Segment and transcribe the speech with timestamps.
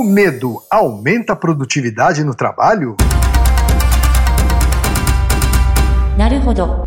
[0.00, 2.96] O medo aumenta a produtividade no trabalho?
[6.16, 6.84] Naruhodo.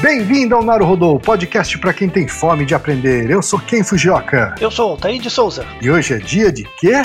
[0.00, 3.28] Bem-vindo ao Naruhodô, podcast para quem tem fome de aprender.
[3.28, 4.54] Eu sou Ken Fujioka.
[4.58, 5.66] Eu sou Altair de Souza.
[5.82, 7.02] E hoje é dia de quê?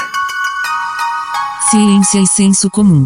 [1.70, 3.05] Ciência e senso comum.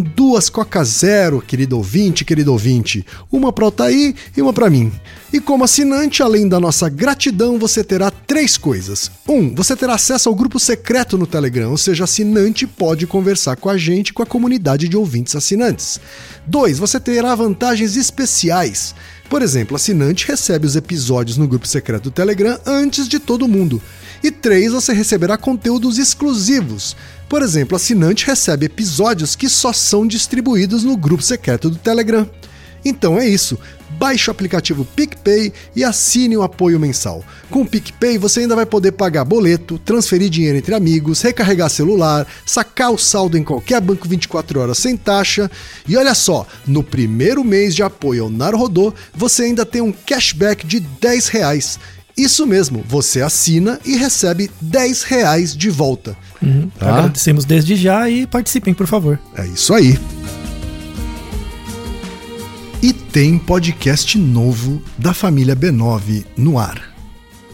[0.01, 3.05] duas Coca Zero, querido ouvinte, querido ouvinte.
[3.31, 4.91] Uma para Altair e uma para mim.
[5.31, 9.09] E como assinante, além da nossa gratidão, você terá três coisas.
[9.27, 13.69] Um, você terá acesso ao grupo secreto no Telegram, ou seja, assinante pode conversar com
[13.69, 15.99] a gente com a comunidade de ouvintes assinantes.
[16.45, 18.93] Dois, você terá vantagens especiais.
[19.31, 23.81] Por exemplo, assinante recebe os episódios no grupo secreto do Telegram antes de todo mundo.
[24.21, 26.97] E três, você receberá conteúdos exclusivos.
[27.29, 32.29] Por exemplo, assinante recebe episódios que só são distribuídos no grupo secreto do Telegram.
[32.83, 33.57] Então é isso.
[34.01, 37.23] Baixe o aplicativo PicPay e assine o apoio mensal.
[37.51, 42.25] Com o PicPay você ainda vai poder pagar boleto, transferir dinheiro entre amigos, recarregar celular,
[42.43, 45.51] sacar o saldo em qualquer banco 24 horas sem taxa.
[45.87, 50.65] E olha só, no primeiro mês de apoio ao Narodô, você ainda tem um cashback
[50.65, 51.77] de 10 reais.
[52.17, 56.17] Isso mesmo, você assina e recebe 10 reais de volta.
[56.41, 56.71] Uhum.
[56.79, 56.89] Tá?
[56.89, 59.19] Agradecemos desde já e participem, por favor.
[59.37, 59.95] É isso aí.
[62.83, 66.81] E tem podcast novo da família B9 no ar.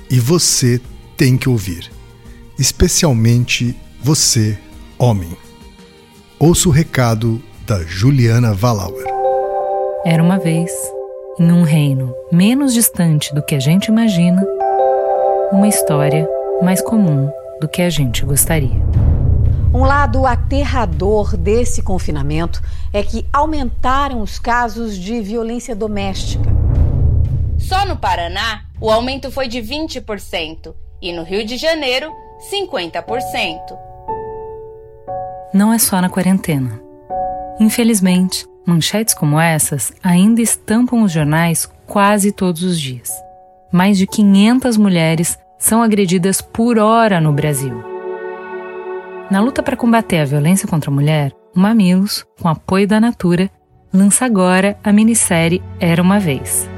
[0.09, 0.79] E você
[1.17, 1.91] tem que ouvir.
[2.57, 4.57] Especialmente você,
[4.97, 5.35] homem.
[6.39, 9.05] Ouça o recado da Juliana Valauer.
[10.05, 10.71] Era uma vez,
[11.37, 14.47] em um reino menos distante do que a gente imagina,
[15.51, 16.25] uma história
[16.61, 17.29] mais comum
[17.59, 18.81] do que a gente gostaria.
[19.73, 22.61] Um lado aterrador desse confinamento
[22.93, 26.49] é que aumentaram os casos de violência doméstica.
[27.59, 32.11] Só no Paraná, o aumento foi de 20% e no Rio de Janeiro,
[32.51, 33.77] 50%.
[35.53, 36.79] Não é só na quarentena.
[37.59, 43.11] Infelizmente, manchetes como essas ainda estampam os jornais quase todos os dias.
[43.71, 47.96] Mais de 500 mulheres são agredidas por hora no Brasil.
[49.29, 53.51] Na luta para combater a violência contra a mulher, o Mamilos, com apoio da Natura,
[53.93, 56.69] lança agora a minissérie Era uma Vez.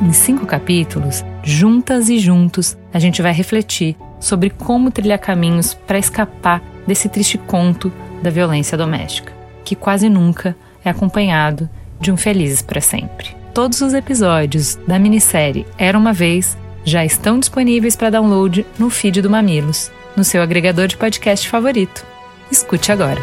[0.00, 5.98] Em cinco capítulos, juntas e juntos, a gente vai refletir sobre como trilhar caminhos para
[5.98, 7.92] escapar desse triste conto
[8.22, 11.68] da violência doméstica, que quase nunca é acompanhado
[12.00, 13.36] de um felizes para sempre.
[13.52, 19.20] Todos os episódios da minissérie Era uma Vez já estão disponíveis para download no feed
[19.20, 22.04] do Mamilos, no seu agregador de podcast favorito.
[22.50, 23.22] Escute agora.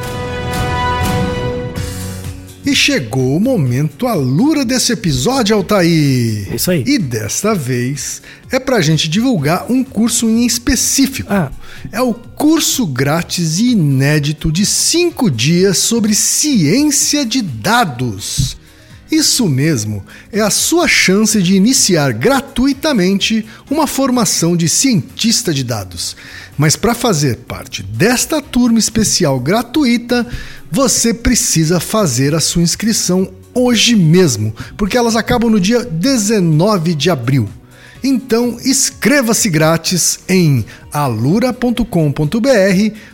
[2.65, 6.55] E chegou o momento alura desse episódio, Altair.
[6.55, 6.83] Isso aí.
[6.87, 11.31] E desta vez é pra gente divulgar um curso em específico.
[11.31, 11.51] Ah.
[11.91, 18.57] É o curso grátis e inédito de 5 dias sobre ciência de dados.
[19.11, 26.15] Isso mesmo, é a sua chance de iniciar gratuitamente uma formação de cientista de dados.
[26.57, 30.25] Mas para fazer parte desta turma especial gratuita,
[30.71, 37.09] você precisa fazer a sua inscrição hoje mesmo, porque elas acabam no dia 19 de
[37.09, 37.47] abril.
[38.07, 41.87] Então inscreva-se grátis em alura.com.br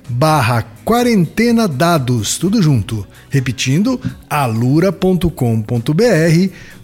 [0.09, 3.07] barra quarentena dados, tudo junto.
[3.29, 5.31] Repetindo, alura.com.br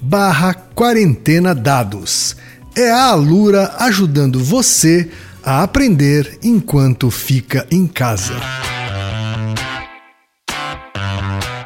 [0.01, 2.37] barra quarentena dados.
[2.73, 5.09] É a Alura ajudando você
[5.43, 8.35] a aprender enquanto fica em casa.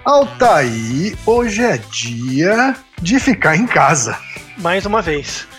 [0.03, 4.17] Altaí, hoje é dia de ficar em casa.
[4.57, 5.50] Mais uma vez.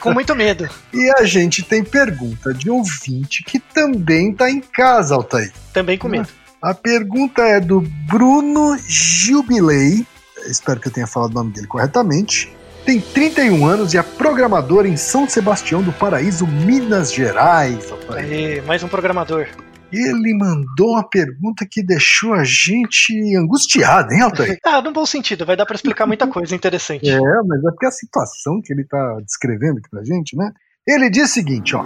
[0.00, 0.68] Com muito medo.
[0.92, 5.52] E a gente tem pergunta de ouvinte que também tá em casa, Altair.
[5.72, 6.28] Também com medo.
[6.60, 10.04] A pergunta é do Bruno Gilbilei.
[10.46, 12.52] Espero que eu tenha falado o nome dele corretamente.
[12.84, 17.92] Tem 31 anos e é programador em São Sebastião do Paraíso, Minas Gerais.
[17.92, 18.24] Altair.
[18.24, 19.46] Aê, mais um programador.
[19.92, 24.58] Ele mandou uma pergunta que deixou a gente angustiado, hein, Altair?
[24.64, 27.08] Ah, no bom sentido, vai dar pra explicar muita coisa interessante.
[27.08, 30.52] É, mas é porque a situação que ele tá descrevendo aqui pra gente, né?
[30.86, 31.84] Ele diz o seguinte, ó.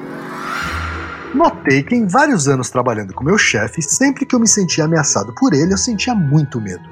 [1.34, 5.34] Notei que em vários anos trabalhando com meu chefe, sempre que eu me sentia ameaçado
[5.34, 6.82] por ele, eu sentia muito medo.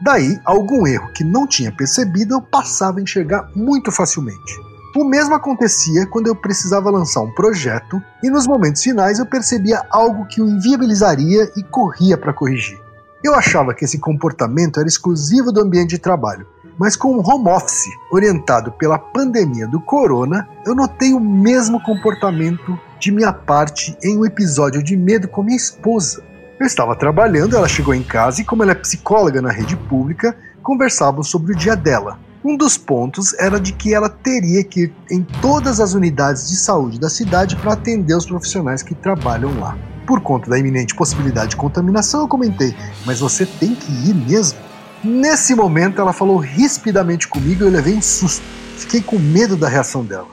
[0.00, 4.71] Daí, algum erro que não tinha percebido eu passava a enxergar muito facilmente.
[4.94, 9.82] O mesmo acontecia quando eu precisava lançar um projeto e nos momentos finais eu percebia
[9.90, 12.78] algo que o inviabilizaria e corria para corrigir.
[13.24, 16.46] Eu achava que esse comportamento era exclusivo do ambiente de trabalho,
[16.78, 22.78] mas com o home office orientado pela pandemia do corona, eu notei o mesmo comportamento
[23.00, 26.22] de minha parte em um episódio de medo com minha esposa.
[26.60, 30.36] Eu estava trabalhando, ela chegou em casa e, como ela é psicóloga na rede pública,
[30.62, 32.18] conversávamos sobre o dia dela.
[32.44, 36.56] Um dos pontos era de que ela teria que ir em todas as unidades de
[36.56, 39.78] saúde da cidade para atender os profissionais que trabalham lá.
[40.04, 42.74] Por conta da iminente possibilidade de contaminação, eu comentei:
[43.06, 44.58] Mas você tem que ir mesmo?
[45.04, 48.44] Nesse momento, ela falou rispidamente comigo e eu levei um susto.
[48.76, 50.26] Fiquei com medo da reação dela.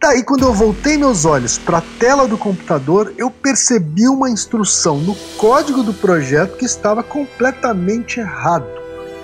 [0.00, 4.98] Daí, quando eu voltei meus olhos para a tela do computador, eu percebi uma instrução
[4.98, 8.81] no código do projeto que estava completamente errado.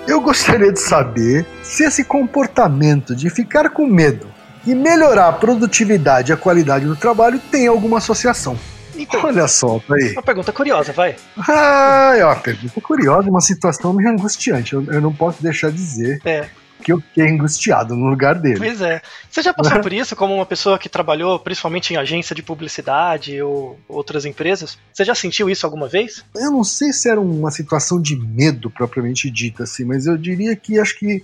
[0.09, 4.25] Eu gostaria de saber se esse comportamento de ficar com medo
[4.65, 8.57] e melhorar a produtividade e a qualidade do trabalho tem alguma associação.
[8.97, 10.13] Então, Olha só, tá aí.
[10.13, 11.15] uma pergunta curiosa, vai.
[11.47, 14.73] Ah, é uma pergunta curiosa, uma situação meio angustiante.
[14.73, 16.47] Eu, eu não posso deixar de dizer É,
[16.89, 18.57] que eu fiquei angustiado no lugar dele.
[18.57, 18.99] pois é.
[19.29, 23.39] Você já passou por isso como uma pessoa que trabalhou principalmente em agência de publicidade
[23.41, 24.77] ou outras empresas?
[24.91, 26.25] Você já sentiu isso alguma vez?
[26.35, 30.55] Eu não sei se era uma situação de medo propriamente dita, assim, mas eu diria
[30.55, 31.21] que acho que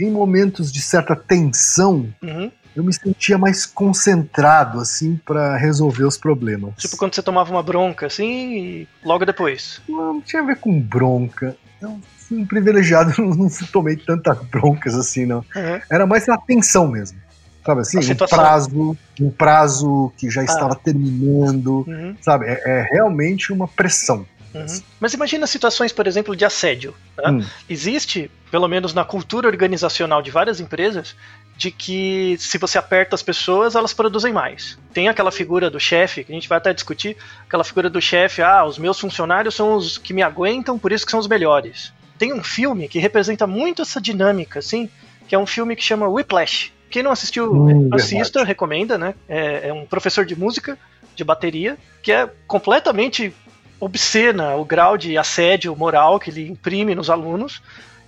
[0.00, 2.50] em momentos de certa tensão Uhum.
[2.74, 6.74] eu me sentia mais concentrado, assim, para resolver os problemas.
[6.78, 9.82] Tipo quando você tomava uma bronca, assim, e logo depois.
[9.86, 11.54] Não, não tinha a ver com bronca.
[11.80, 12.00] Eu
[12.34, 15.38] um privilegiado, não, tomei tantas broncas assim, não.
[15.38, 15.80] Uhum.
[15.90, 17.18] Era mais a tensão mesmo.
[17.64, 17.98] Sabe assim?
[17.98, 21.84] Um prazo, um prazo que já estava terminando.
[21.86, 22.16] Uhum.
[22.20, 22.46] Sabe?
[22.46, 24.26] É, é realmente uma pressão.
[24.54, 24.66] Uhum.
[25.00, 26.94] Mas imagina situações, por exemplo, de assédio.
[27.16, 27.30] tá?
[27.30, 27.44] Hum.
[27.68, 31.16] Existe, pelo menos na cultura organizacional de várias empresas,
[31.56, 34.78] de que se você aperta as pessoas, elas produzem mais.
[34.92, 38.42] Tem aquela figura do chefe, que a gente vai até discutir, aquela figura do chefe,
[38.42, 41.92] ah, os meus funcionários são os que me aguentam, por isso que são os melhores.
[42.22, 44.88] Tem um filme que representa muito essa dinâmica, assim,
[45.26, 46.70] que é um filme que chama Whiplash.
[46.88, 49.16] Quem não assistiu, Hum, assista, recomenda, né?
[49.28, 50.78] É, é um professor de música,
[51.16, 53.34] de bateria, que é completamente
[53.80, 57.60] obscena o grau de assédio moral que ele imprime nos alunos.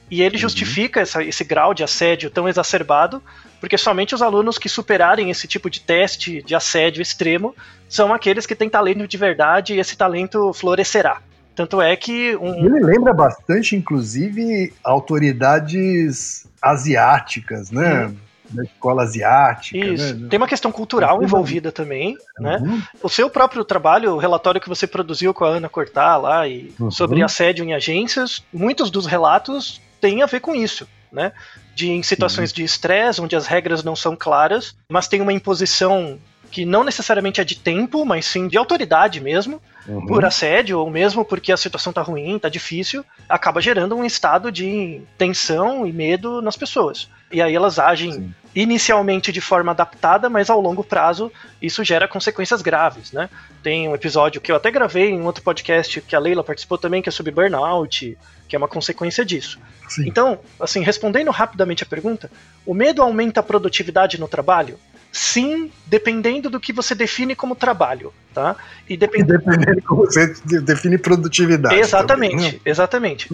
[0.08, 3.20] E ele justifica essa- esse grau de assédio tão exacerbado,
[3.58, 7.52] porque somente os alunos que superarem esse tipo de teste de assédio extremo
[7.88, 11.20] são aqueles que têm talento de verdade e esse talento florescerá.
[11.55, 18.12] Tanto é que um, Ele lembra bastante, inclusive, autoridades asiáticas, né?
[18.51, 19.77] Da escola asiática.
[19.79, 20.29] isso, né?
[20.29, 21.25] tem uma questão cultural Uhum.
[21.25, 22.59] envolvida também, né?
[22.61, 22.83] Uhum.
[23.03, 26.73] O seu próprio trabalho, o relatório que você produziu com a Ana Cortá lá e
[26.79, 26.91] Uhum.
[26.91, 31.33] sobre assédio em agências, muitos dos relatos têm a ver com isso, né?
[31.75, 36.19] De em situações de estresse, onde as regras não são claras, mas tem uma imposição
[36.51, 40.06] que não necessariamente é de tempo, mas sim de autoridade mesmo, Uhum.
[40.06, 44.50] por assédio ou mesmo porque a situação tá ruim, tá difícil, acaba gerando um estado
[44.50, 47.08] de tensão e medo nas pessoas.
[47.31, 48.34] E aí elas agem Sim.
[48.54, 53.28] inicialmente de forma adaptada, mas ao longo prazo isso gera consequências graves, né?
[53.62, 56.79] Tem um episódio que eu até gravei em um outro podcast que a Leila participou
[56.79, 58.17] também, que é sobre burnout,
[58.48, 59.58] que é uma consequência disso.
[59.88, 60.06] Sim.
[60.06, 62.31] Então, assim, respondendo rapidamente a pergunta,
[62.64, 64.79] o medo aumenta a produtividade no trabalho?
[65.17, 68.56] Sim, dependendo do que você define como trabalho, tá?
[68.89, 71.77] E E dependendo como você de- define produtividade.
[71.77, 72.61] Exatamente, também, né?
[72.65, 73.33] exatamente.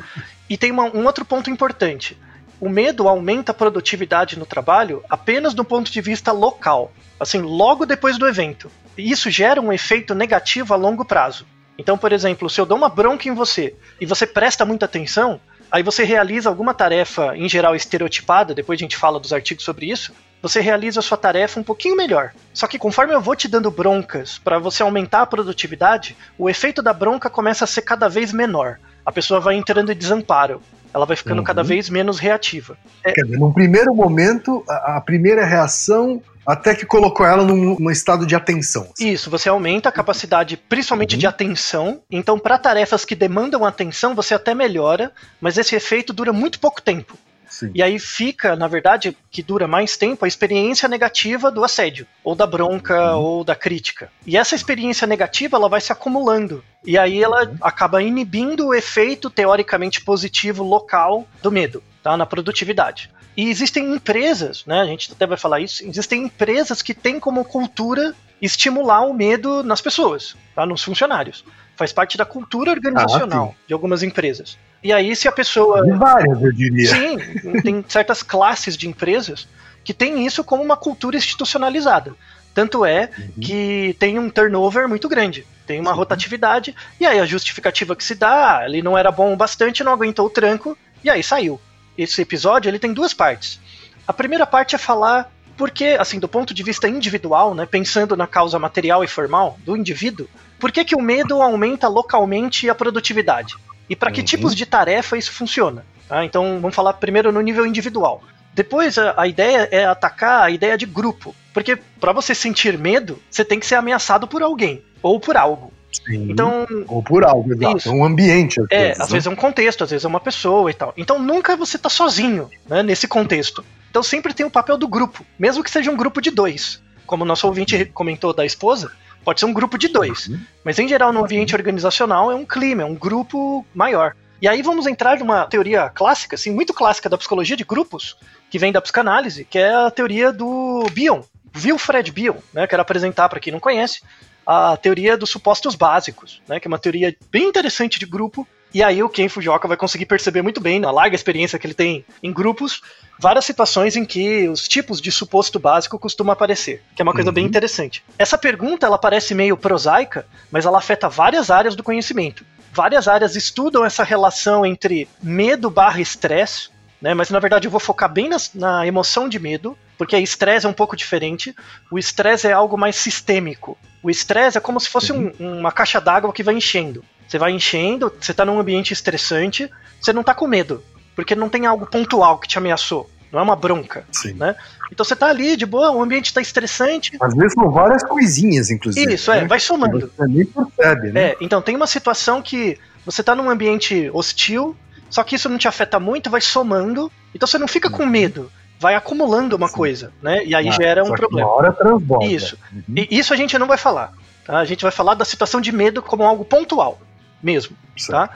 [0.49, 2.19] E tem uma- um outro ponto importante.
[2.61, 7.87] O medo aumenta a produtividade no trabalho apenas do ponto de vista local, assim, logo
[7.87, 8.71] depois do evento.
[8.99, 11.47] E isso gera um efeito negativo a longo prazo.
[11.79, 15.41] Então, por exemplo, se eu dou uma bronca em você e você presta muita atenção,
[15.71, 19.91] aí você realiza alguma tarefa, em geral estereotipada, depois a gente fala dos artigos sobre
[19.91, 22.33] isso, você realiza a sua tarefa um pouquinho melhor.
[22.55, 26.83] Só que conforme eu vou te dando broncas para você aumentar a produtividade, o efeito
[26.83, 28.79] da bronca começa a ser cada vez menor.
[29.05, 30.63] A pessoa vai entrando em desamparo.
[30.93, 31.45] Ela vai ficando Uhum.
[31.45, 32.77] cada vez menos reativa.
[33.05, 37.77] É, Quer dizer, num primeiro momento, a, a primeira reação até que colocou ela num,
[37.79, 38.89] num estado de atenção.
[38.93, 39.09] assim.
[39.11, 42.01] Isso, você aumenta a capacidade, principalmente de atenção.
[42.11, 46.83] Então, para tarefas que demandam atenção, você até melhora, mas esse efeito dura muito pouco
[46.83, 47.17] tempo.
[47.61, 47.71] Sim.
[47.75, 52.35] E aí fica, na verdade, que dura mais tempo a experiência negativa do assédio, ou
[52.35, 54.11] da bronca, ou da crítica.
[54.27, 56.65] E essa experiência negativa ela vai se acumulando.
[56.85, 62.17] E aí ela acaba inibindo o efeito teoricamente positivo local do medo, tá?
[62.17, 63.11] Na produtividade.
[63.37, 64.81] E existem empresas, né?
[64.81, 65.85] A gente até vai falar isso.
[65.85, 70.65] Existem empresas que têm como cultura estimular o medo nas pessoas, tá?
[70.65, 71.45] nos funcionários.
[71.77, 74.59] Faz parte da cultura organizacional Ah, de algumas empresas.
[74.83, 75.85] E aí, se a pessoa.
[75.85, 76.89] De várias, eu diria.
[76.89, 77.19] Sim,
[77.63, 79.47] tem certas classes de empresas
[79.85, 82.15] que têm isso como uma cultura institucionalizada.
[82.55, 83.11] Tanto é
[83.41, 88.15] que tem um turnover muito grande, tem uma rotatividade, e aí a justificativa que se
[88.15, 91.61] dá, ele não era bom o bastante, não aguentou o tranco, e aí saiu.
[91.97, 93.61] Esse episódio ele tem duas partes.
[94.07, 98.27] A primeira parte é falar porque, assim, do ponto de vista individual, né, pensando na
[98.27, 100.27] causa material e formal do indivíduo,
[100.59, 103.55] por que, que o medo aumenta localmente a produtividade?
[103.91, 105.85] E para que tipos de tarefa isso funciona?
[106.09, 106.25] tá?
[106.25, 108.23] Então vamos falar primeiro no nível individual.
[108.55, 113.23] Depois a, a ideia é atacar a ideia de grupo, porque para você sentir medo,
[113.31, 115.73] você tem que ser ameaçado por alguém ou por algo.
[115.93, 116.31] Sim.
[116.31, 117.79] Então Ou por algo, exato.
[117.79, 117.91] Isso.
[117.91, 118.61] Um ambiente.
[118.61, 119.13] Às é, vezes, às né?
[119.13, 120.95] vezes é um contexto, às vezes é uma pessoa e tal.
[120.97, 123.65] Então nunca você tá sozinho, né, nesse contexto.
[123.91, 126.81] Então sempre tem o papel do grupo, mesmo que seja um grupo de dois.
[127.07, 128.93] Como o nosso ouvinte comentou da esposa,
[129.25, 130.29] pode ser um grupo de dois.
[130.29, 130.41] Uhum.
[130.65, 134.15] Mas em geral, no ambiente organizacional, é um clima, é um grupo maior.
[134.41, 138.17] E aí vamos entrar numa teoria clássica, assim, muito clássica da psicologia de grupos,
[138.49, 141.23] que vem da psicanálise, que é a teoria do Bion,
[141.57, 144.01] Wilfred Bion, né, quero apresentar para quem não conhece,
[144.47, 148.47] a teoria dos supostos básicos, né, que é uma teoria bem interessante de grupo.
[148.73, 151.75] E aí o Ken Fujioka vai conseguir perceber muito bem, na larga experiência que ele
[151.75, 152.81] tem em grupos,
[153.19, 157.33] várias situações em que os tipos de suposto básico costumam aparecer, que é uma coisa
[157.33, 158.05] bem interessante.
[158.17, 162.45] Essa pergunta ela parece meio prosaica, mas ela afeta várias áreas do conhecimento.
[162.73, 166.69] Várias áreas estudam essa relação entre medo barra estresse,
[167.03, 167.13] né?
[167.13, 170.69] Mas na verdade eu vou focar bem nas- na emoção de medo, porque estresse é
[170.69, 171.53] um pouco diferente.
[171.91, 173.77] O estresse é algo mais sistêmico.
[174.03, 177.05] O estresse é como se fosse um- uma caixa d'água que vai enchendo.
[177.31, 179.71] Você vai enchendo, você tá num ambiente estressante,
[180.01, 180.83] você não tá com medo,
[181.15, 183.09] porque não tem algo pontual que te ameaçou.
[183.31, 184.33] Não é uma bronca, Sim.
[184.33, 184.57] né?
[184.91, 187.17] Então você tá ali de boa, o ambiente tá estressante.
[187.23, 189.15] Às vezes são várias coisinhas, inclusive.
[189.15, 189.47] Isso, é, né?
[189.47, 190.11] vai somando.
[190.17, 191.21] Você nem percebe, né?
[191.29, 194.77] É, então tem uma situação que você tá num ambiente hostil,
[195.09, 198.51] só que isso não te afeta muito, vai somando, então você não fica com medo,
[198.81, 199.75] vai acumulando uma Sim.
[199.77, 200.45] coisa, né?
[200.45, 201.49] E aí Ah, gera um problema.
[201.49, 202.25] Uma hora transborda.
[202.27, 202.59] Isso.
[202.73, 202.83] Uhum.
[202.97, 204.13] E isso a gente não vai falar.
[204.45, 204.59] tá?
[204.59, 206.99] A gente vai falar da situação de medo como algo pontual,
[207.43, 207.77] mesmo.
[208.09, 208.31] Tá?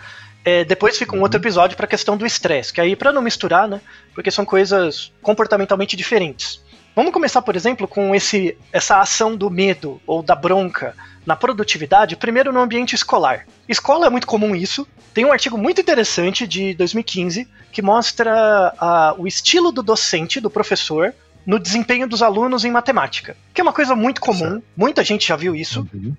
[0.45, 3.23] É, depois fica um outro episódio para a questão do estresse, que aí, para não
[3.23, 3.81] misturar, né?
[4.15, 6.63] Porque são coisas comportamentalmente diferentes.
[6.95, 10.95] Vamos começar, por exemplo, com esse, essa ação do medo ou da bronca
[11.27, 13.47] na produtividade, primeiro no ambiente escolar.
[13.69, 14.87] Escola é muito comum isso.
[15.13, 20.51] Tem um artigo muito interessante de 2015 que mostra ah, o estilo do docente, do
[20.51, 21.15] professor,
[21.47, 25.37] no desempenho dos alunos em matemática, que é uma coisa muito comum, muita gente já
[25.37, 25.87] viu isso.
[25.93, 26.15] Uhum.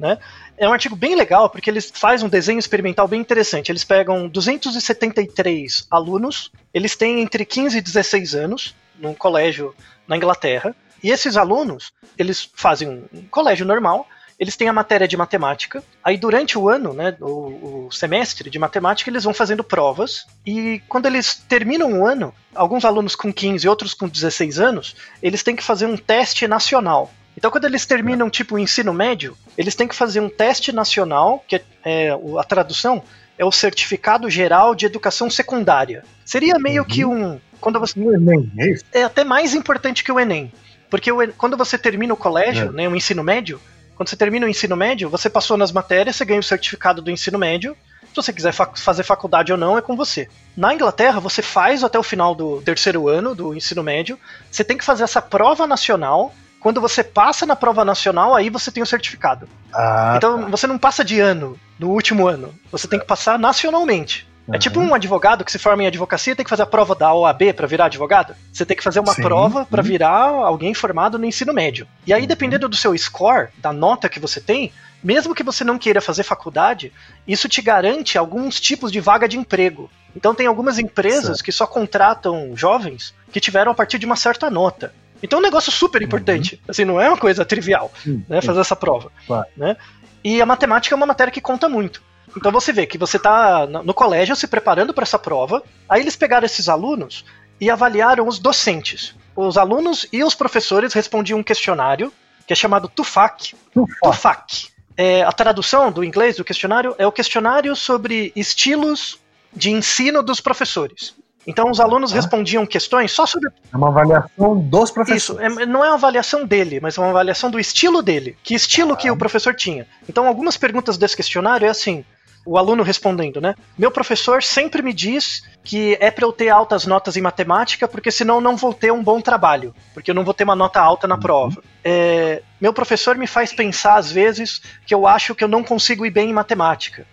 [0.57, 3.71] É um artigo bem legal porque eles fazem um desenho experimental bem interessante.
[3.71, 9.73] Eles pegam 273 alunos, eles têm entre 15 e 16 anos, num colégio
[10.07, 14.07] na Inglaterra, e esses alunos, eles fazem um colégio normal,
[14.39, 18.59] eles têm a matéria de matemática, aí durante o ano, né, o, o semestre de
[18.59, 23.65] matemática, eles vão fazendo provas, e quando eles terminam o ano, alguns alunos com 15
[23.65, 27.11] e outros com 16 anos, eles têm que fazer um teste nacional.
[27.37, 31.43] Então, quando eles terminam, tipo, o ensino médio, eles têm que fazer um teste nacional,
[31.47, 33.03] que é, é, o- a tradução
[33.37, 36.03] é o Certificado Geral de Educação Secundária.
[36.23, 37.37] Seria meio que um.
[37.59, 38.85] Quando você, No Enem, é isso?
[38.93, 40.49] é até mais importante que o Enem.
[40.89, 42.71] Porque o quando você termina o colégio, É.
[42.71, 43.59] né, o ensino médio,
[43.95, 47.09] quando você termina o ensino médio, você passou nas matérias, você ganha o certificado do
[47.11, 47.75] ensino médio.
[48.09, 50.29] Se você quiser fa- fazer faculdade ou não, é com você.
[50.55, 54.17] Na Inglaterra, você faz até o final do terceiro ano do ensino médio.
[54.49, 56.33] Você tem que fazer essa prova nacional.
[56.61, 59.47] Quando você passa na prova nacional, aí você tem o certificado.
[59.73, 62.55] Ah, Então você não passa de ano no último ano.
[62.71, 64.27] Você tem que passar nacionalmente.
[64.47, 64.59] É Uhum.
[64.59, 67.53] tipo um advogado que se forma em advocacia tem que fazer a prova da OAB
[67.53, 68.35] para virar advogado.
[68.53, 69.87] Você tem que fazer uma Sim, prova para uhum.
[69.87, 71.87] virar alguém formado no ensino médio.
[72.05, 74.71] E aí, dependendo do seu score, da nota que você tem,
[75.03, 76.91] mesmo que você não queira fazer faculdade,
[77.27, 79.89] isso te garante alguns tipos de vaga de emprego.
[80.15, 81.43] Então tem algumas empresas Certo.
[81.43, 84.93] que só contratam jovens que tiveram a partir de uma certa nota.
[85.21, 86.61] Então é um negócio super importante.
[86.67, 89.11] Assim, não é uma coisa trivial, Sim, né, fazer essa prova.
[89.25, 89.47] Claro.
[89.57, 89.75] Né?
[90.23, 92.01] E a matemática é uma matéria que conta muito.
[92.37, 96.15] Então você vê que você está no colégio se preparando para essa prova, aí eles
[96.15, 97.25] pegaram esses alunos
[97.59, 99.15] e avaliaram os docentes.
[99.35, 102.11] Os alunos e os professores respondiam um questionário
[102.47, 103.55] que é chamado TUFAC.
[103.73, 103.93] Tufa.
[104.03, 104.67] TUFAC.
[104.97, 109.19] É, a tradução do inglês do questionário é o questionário sobre estilos
[109.53, 111.13] de ensino dos professores.
[111.47, 112.15] Então os alunos Ah.
[112.15, 115.23] respondiam questões só sobre É uma avaliação dos professores.
[115.51, 118.37] isso, é- não é uma avaliação dele, mas é uma avaliação do estilo dele.
[118.43, 119.85] Que estilo que o professor tinha.
[120.09, 122.03] Então, algumas perguntas desse questionário é assim:
[122.45, 123.55] o aluno respondendo, né?
[123.77, 128.11] Meu professor sempre me diz que é para eu ter altas notas em matemática, porque
[128.11, 130.79] senão eu não vou ter um bom trabalho, porque eu não vou ter uma nota
[130.79, 131.63] alta na prova.
[131.83, 136.05] É, meu professor me faz pensar, às vezes, que eu acho que eu não consigo
[136.05, 137.05] ir bem em matemática.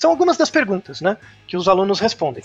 [0.00, 1.18] São algumas das perguntas, né?
[1.46, 2.42] Que os alunos respondem.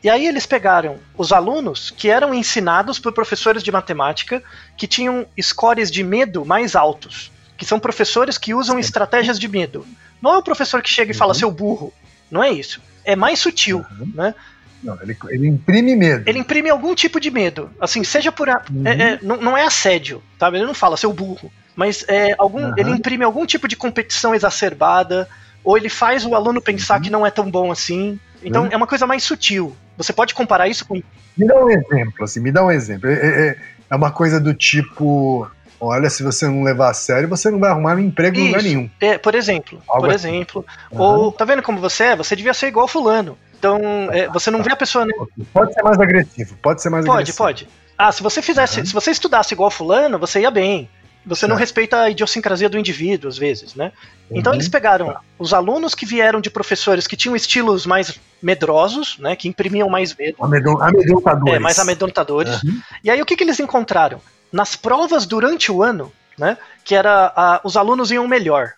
[0.00, 4.40] E aí eles pegaram os alunos que eram ensinados por professores de matemática
[4.76, 7.32] que tinham scores de medo mais altos.
[7.56, 9.84] Que são professores que usam estratégias de medo.
[10.22, 11.92] Não é o professor que chega e fala seu burro.
[12.30, 12.80] Não é isso.
[13.04, 14.34] É mais sutil, né?
[14.82, 16.24] Não, ele, ele imprime medo.
[16.28, 17.70] Ele imprime algum tipo de medo.
[17.80, 18.48] Assim, seja por.
[18.50, 18.86] a- Uhum.
[18.86, 20.48] é- é, não, não é assédio, tá?
[20.48, 21.50] Ele não fala seu burro.
[21.76, 22.74] Mas é algum, Uhum.
[22.76, 25.28] ele imprime algum tipo de competição exacerbada,
[25.62, 28.18] ou ele faz o aluno pensar que não é tão bom assim.
[28.42, 28.68] Então Uhum.
[28.72, 29.74] é uma coisa mais sutil.
[29.96, 30.94] Você pode comparar isso com.
[31.36, 33.08] Me dá um exemplo, assim, me dá um exemplo.
[33.10, 33.14] É,
[33.48, 33.56] é-
[33.90, 37.70] é uma coisa do tipo: olha, se você não levar a sério, você não vai
[37.70, 38.90] arrumar um emprego em lugar nenhum.
[39.00, 39.80] É, por exemplo.
[39.88, 40.28] Algo por assim.
[40.28, 40.64] exemplo.
[40.90, 41.00] Uhum.
[41.00, 42.16] Ou, tá vendo como você é?
[42.16, 43.36] Você devia ser igual fulano.
[43.58, 43.78] Então,
[44.12, 45.06] é, você não vê a pessoa.
[45.06, 45.12] né?
[45.52, 47.38] Pode ser mais agressivo, pode ser mais Pode, agressivo.
[47.38, 47.68] pode.
[47.96, 48.86] Ah, se você fizesse, Uhum.
[48.86, 50.88] se você estudasse igual fulano, você ia bem.
[51.26, 51.60] Você não Certo.
[51.60, 53.92] respeita a idiosincrasia do indivíduo, às vezes, né?
[54.30, 54.58] Então Uhum.
[54.58, 59.34] eles pegaram os alunos que vieram de professores que tinham estilos mais medrosos, né?
[59.34, 61.54] Que imprimiam mais medo, Amedron- Amedrontadores.
[61.54, 62.62] é, mais amedrontadores.
[62.62, 62.78] Uhum.
[63.02, 64.20] E aí o que, que eles encontraram?
[64.52, 66.56] Nas provas durante o ano, né?
[66.84, 68.72] Que era a- os alunos iam melhor.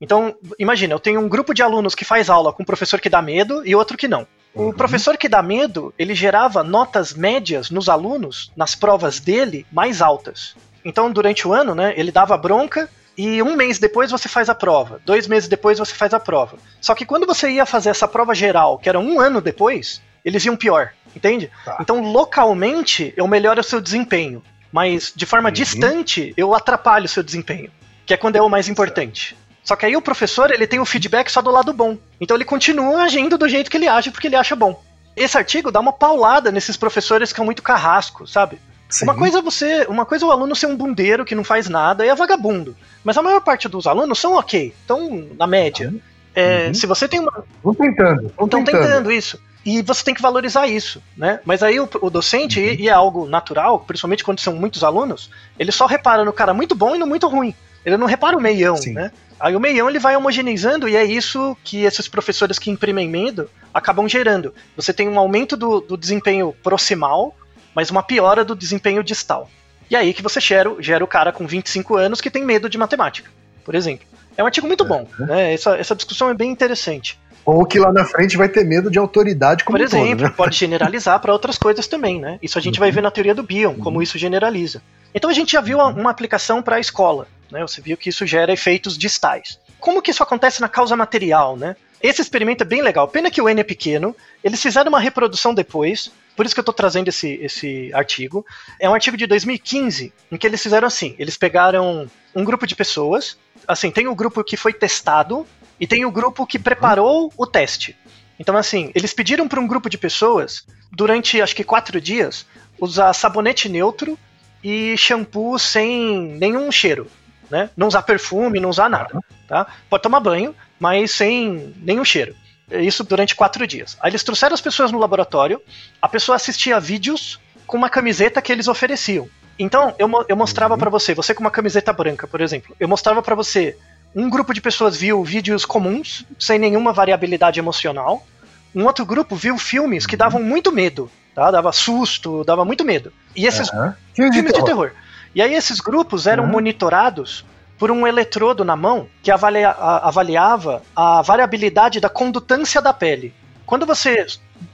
[0.00, 3.10] Então, imagina, eu tenho um grupo de alunos que faz aula com um professor que
[3.10, 4.26] dá medo e outro que não.
[4.54, 4.72] O Uhum.
[4.72, 10.56] professor que dá medo, ele gerava notas médias nos alunos, nas provas dele, mais altas.
[10.84, 14.54] Então, durante o ano, né, ele dava bronca e um mês depois você faz a
[14.54, 16.56] prova, dois meses depois você faz a prova.
[16.80, 20.44] Só que quando você ia fazer essa prova geral, que era um ano depois, eles
[20.46, 21.50] iam pior, entende?
[21.64, 21.76] Tá.
[21.80, 25.52] Então, localmente, eu melhoro o seu desempenho, mas de forma Uhum.
[25.54, 27.70] distante, eu atrapalho o seu desempenho,
[28.06, 29.36] que é quando é o mais importante.
[29.62, 31.96] Só que aí o professor, ele tem o feedback só do lado bom.
[32.20, 34.82] Então ele continua agindo do jeito que ele age, porque ele acha bom.
[35.16, 38.58] Esse artigo dá uma paulada nesses professores que são muito carrascos, sabe?
[38.88, 39.04] Sim.
[39.04, 41.68] Uma coisa é você, uma coisa é o aluno ser um bundeiro que não faz
[41.68, 42.74] nada e é vagabundo.
[43.04, 45.94] Mas a maior parte dos alunos são ok, estão na média.
[46.34, 46.74] É, Uhum.
[46.74, 48.82] Se você tem uma Vão tentando, Estão tentando.
[48.82, 49.38] tentando isso.
[49.64, 51.40] E você tem que valorizar isso, né?
[51.44, 52.66] Mas aí o, o docente, Uhum.
[52.66, 56.54] e, e é algo natural, principalmente quando são muitos alunos, ele só repara no cara
[56.54, 57.54] muito bom e no muito ruim.
[57.84, 58.92] Ele não repara o meião, Sim.
[58.94, 59.10] né?
[59.38, 63.50] Aí o meião ele vai homogeneizando e é isso que esses professores que imprimem medo
[63.72, 64.54] acabam gerando.
[64.76, 67.34] Você tem um aumento do, do desempenho proximal,
[67.74, 69.50] mas uma piora do desempenho distal.
[69.90, 72.68] E aí que você gera, o- gera o cara com 25 anos que tem medo
[72.68, 73.30] de matemática,
[73.64, 74.06] por exemplo.
[74.36, 75.52] É um artigo muito bom, né?
[75.54, 77.18] Essa, essa discussão é bem interessante.
[77.50, 80.24] Ou que lá na frente vai ter medo de autoridade como Por um todo, exemplo,
[80.24, 80.34] né?
[80.36, 82.38] pode generalizar para outras coisas também, né?
[82.42, 84.82] Isso a gente vai ver na teoria do Bion, como isso generaliza.
[85.14, 87.60] Então a gente já viu uma, uma aplicação para a escola, né?
[87.62, 89.58] Você viu que isso gera efeitos distais.
[89.78, 91.74] Como que isso acontece na causa material, né?
[92.02, 93.08] Esse experimento é bem legal.
[93.08, 94.16] Pena que o N é pequeno.
[94.42, 98.44] Eles fizeram uma reprodução depois, por isso que eu estou trazendo esse, esse artigo.
[98.78, 102.74] É um artigo de 2015, em que eles fizeram assim: eles pegaram um grupo de
[102.74, 103.36] pessoas,
[103.66, 105.46] assim, tem o grupo que foi testado
[105.80, 107.96] e tem o grupo que preparou o teste.
[108.38, 112.46] Então, assim, eles pediram para um grupo de pessoas, durante acho que quatro dias,
[112.80, 114.18] usar sabonete neutro
[114.62, 117.06] e shampoo sem nenhum cheiro.
[117.50, 117.70] Né?
[117.76, 119.18] Não usar perfume, não usar nada.
[119.48, 119.66] Tá?
[119.88, 122.34] Pode tomar banho, mas sem nenhum cheiro.
[122.70, 123.96] Isso durante quatro dias.
[124.00, 125.60] Aí eles trouxeram as pessoas no laboratório,
[126.00, 129.28] a pessoa assistia vídeos com uma camiseta que eles ofereciam.
[129.58, 133.20] Então, eu, eu mostrava pra você, você com uma camiseta branca, por exemplo, eu mostrava
[133.22, 133.76] pra você,
[134.14, 138.26] um grupo de pessoas viu vídeos comuns, sem nenhuma variabilidade emocional,
[138.74, 141.50] um outro grupo viu filmes que davam muito medo, tá?
[141.50, 143.12] Dava susto, dava muito medo.
[143.34, 143.94] E esses Aham.
[144.14, 144.90] Filme filmes de terror.
[145.34, 146.50] E aí esses grupos eram Uhum.
[146.50, 147.44] monitorados
[147.78, 153.32] por um eletrodo na mão que avalia- avaliava a variabilidade da condutância da pele.
[153.64, 154.26] Quando você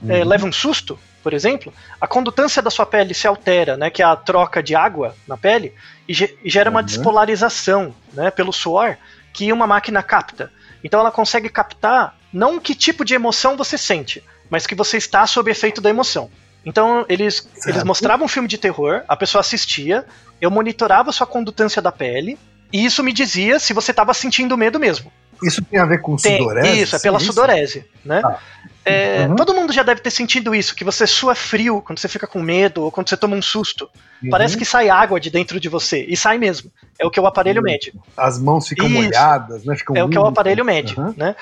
[0.09, 4.01] eh, leva um susto, por exemplo, a condutância da sua pele se altera, né, que
[4.01, 5.73] é a troca de água na pele,
[6.07, 6.85] e, ge- e gera uma Uhum.
[6.85, 8.97] despolarização né, pelo suor
[9.37, 10.51] que uma máquina capta.
[10.83, 15.27] Então ela consegue captar não que tipo de emoção você sente, mas que você está
[15.27, 16.31] sob efeito da emoção.
[16.65, 20.03] Então eles, eles mostravam um filme de terror, a pessoa assistia,
[20.41, 22.35] eu monitorava sua condutância da pele,
[22.73, 25.13] e isso me dizia se você estava sentindo medo mesmo.
[25.43, 26.81] Isso tem a ver com Tem, sudorese?
[26.81, 28.21] isso, é pela Sim, sudorese, né?
[28.23, 28.39] Ah.
[28.85, 29.35] É, Uhum.
[29.35, 32.41] Todo mundo já deve ter sentido isso, que você sua frio quando você fica com
[32.41, 33.89] medo ou quando você toma um susto.
[34.23, 34.29] Uhum.
[34.29, 36.71] Parece que sai água de dentro de você, e sai mesmo.
[36.99, 37.65] É o que o aparelho Uhum.
[37.65, 37.93] mede.
[38.15, 38.95] As mãos ficam Isso.
[38.95, 39.75] molhadas, né?
[39.75, 40.31] Ficam É o que o úmidas.
[40.31, 41.13] aparelho mede, Aham.
[41.17, 41.35] né?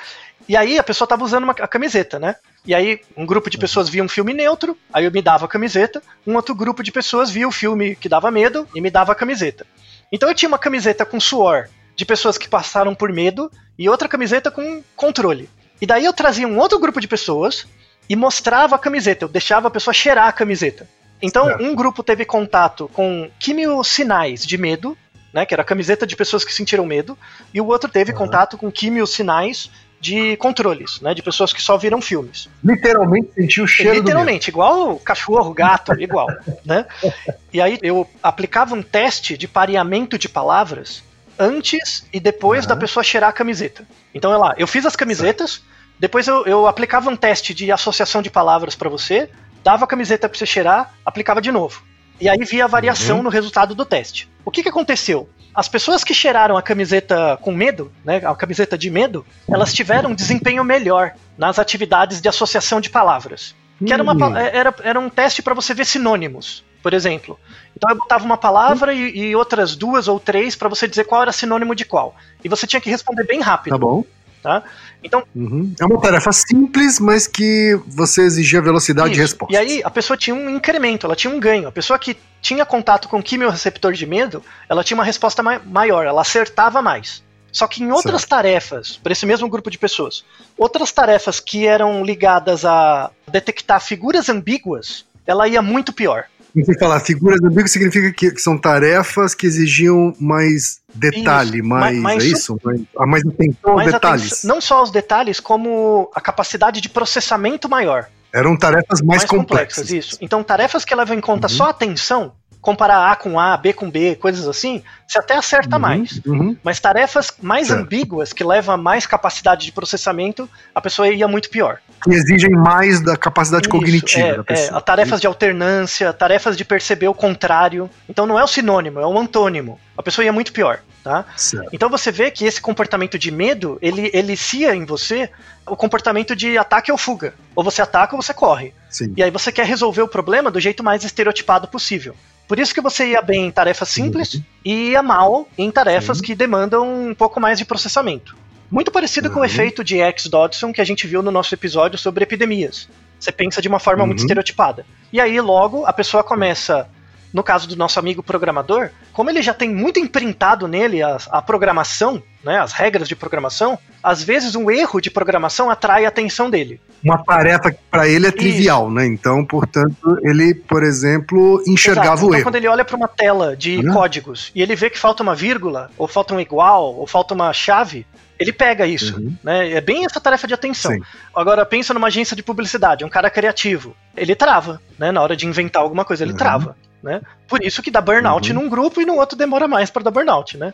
[0.49, 2.35] E aí a pessoa tava usando uma, a camiseta, né?
[2.65, 5.47] E aí um grupo de pessoas via um filme neutro, aí eu me dava a
[5.47, 9.11] camiseta, um outro grupo de pessoas via o filme que dava medo e me dava
[9.11, 9.65] a camiseta.
[10.11, 14.07] Então eu tinha uma camiseta com suor de pessoas que passaram por medo e outra
[14.07, 15.49] camiseta com controle.
[15.81, 17.65] E daí eu trazia um outro grupo de pessoas
[18.09, 20.87] e mostrava a camiseta, eu deixava a pessoa cheirar a camiseta.
[21.21, 21.63] Então, Certo.
[21.63, 24.97] um grupo teve contato com quimiosinais de medo,
[25.33, 27.17] né, que era a camiseta de pessoas que sentiram medo,
[27.53, 28.17] e o outro teve Uhum.
[28.17, 32.47] contato com quimiosinais de controles, né, de pessoas que só viram filmes.
[32.63, 36.27] Literalmente sentiu o cheiro Literalmente, igual cachorro, gato, igual,
[36.63, 36.85] né?
[37.51, 41.01] E aí eu aplicava um teste de pareamento de palavras
[41.39, 42.69] antes e depois Aham.
[42.69, 43.85] da pessoa cheirar a camiseta.
[44.13, 45.61] Então, é lá, eu fiz as camisetas,
[45.99, 49.29] depois eu, eu aplicava um teste de associação de palavras pra você,
[49.63, 51.83] dava a camiseta pra você cheirar, aplicava de novo.
[52.19, 53.23] E aí via a variação Uhum.
[53.23, 54.29] no resultado do teste.
[54.45, 55.27] O que, que aconteceu?
[55.53, 60.11] As pessoas que cheiraram a camiseta com medo, né, a camiseta de medo, elas tiveram
[60.11, 63.55] um desempenho melhor nas atividades de associação de palavras.
[63.85, 64.17] Que era, uma, Hum.
[64.17, 67.39] pa- era, era um teste para você ver sinônimos, por exemplo.
[67.75, 71.23] Então eu botava uma palavra e, e outras duas ou três para você dizer qual
[71.23, 72.15] era sinônimo de qual.
[72.43, 73.73] E você tinha que responder bem rápido.
[73.73, 74.03] Tá bom.
[74.43, 74.61] Tá?
[75.03, 75.73] Então, Uhum.
[75.81, 79.21] É uma tarefa simples, mas que você exigia velocidade de Isso.
[79.33, 79.51] resposta.
[79.51, 81.67] E aí a pessoa tinha um incremento, ela tinha um ganho.
[81.67, 86.05] A pessoa que tinha contato com quimioreceptor de medo, ela tinha uma resposta mai- maior,
[86.05, 87.23] ela acertava mais.
[87.51, 90.23] Só que em outras tarefas, para esse mesmo grupo de pessoas,
[90.55, 96.25] outras tarefas que eram ligadas a detectar figuras ambíguas, ela ia muito pior.
[96.55, 101.95] Você falar figuras ambíguas, significa que, que são tarefas que exigiam mais detalhe, Isso, mais,
[101.97, 102.57] ma- mais é isso?
[102.63, 104.25] Mais, a mais atenção aos detalhes.
[104.27, 108.07] atenção- não só aos detalhes, como a capacidade de processamento maior.
[108.33, 109.89] Eram tarefas mais, complexas.
[109.91, 110.17] Isso.
[110.19, 111.53] Então, tarefas que levam em conta Uhum.
[111.53, 112.33] só a atenção,
[112.65, 116.19] comparar A com A, B com B, coisas assim, você até acerta Uhum, mais.
[116.25, 116.57] uhum.
[116.63, 117.81] Mas tarefas mais Certo.
[117.83, 121.77] ambíguas, que levam a mais capacidade de processamento, a pessoa ia muito pior.
[122.03, 124.75] Que exigem mais da capacidade Isso, cognitiva é, da pessoa.
[124.75, 127.87] É, a tarefas de alternância, tarefas de perceber o contrário.
[128.09, 129.79] Então não é o sinônimo, é o antônimo.
[129.95, 131.23] A pessoa ia muito pior, tá?
[131.71, 135.29] Então você vê que esse comportamento de medo, ele elicia em você
[135.67, 137.35] o comportamento de ataque ou fuga.
[137.55, 138.73] Ou você ataca ou você corre.
[138.89, 139.13] Sim.
[139.15, 142.15] E aí você quer resolver o problema do jeito mais estereotipado possível.
[142.47, 146.23] Por isso que você ia bem em tarefas simples e ia mal em tarefas Uhum.
[146.23, 148.35] que demandam um pouco mais de processamento.
[148.69, 149.45] Muito parecido com o Uhum.
[149.45, 150.27] efeito de X.
[150.27, 152.87] Dodson que a gente viu no nosso episódio sobre epidemias.
[153.19, 154.25] Você pensa de uma forma muito Uhum.
[154.25, 154.85] estereotipada.
[155.11, 156.87] E aí logo a pessoa começa,
[157.33, 161.41] no caso do nosso amigo programador, como ele já tem muito imprintado nele a, a
[161.41, 166.49] programação, né, as regras de programação, às vezes um erro de programação atrai a atenção
[166.49, 166.79] dele.
[167.03, 169.05] Uma tarefa que para ele é trivial, né?
[169.05, 172.23] Então, portanto, ele, por exemplo, enxergava Exato.
[172.25, 172.43] o então, erro.
[172.45, 173.93] quando ele olha para uma tela de Uhum.
[173.93, 177.53] códigos e ele vê que falta uma vírgula, ou falta um igual, ou falta uma
[177.53, 178.05] chave,
[178.39, 179.17] ele pega isso.
[179.17, 179.35] Uhum.
[179.43, 179.71] Né?
[179.73, 180.91] É bem essa tarefa de atenção.
[180.93, 181.01] Sim.
[181.35, 183.95] Agora, pensa numa agência de publicidade, um cara criativo.
[184.17, 185.11] Ele trava, né?
[185.11, 186.37] Na hora de inventar alguma coisa, ele Uhum.
[186.37, 186.75] trava.
[187.03, 187.21] Né?
[187.47, 188.61] Por isso que dá burnout Uhum.
[188.63, 190.73] num grupo e no outro demora mais para dar burnout, né?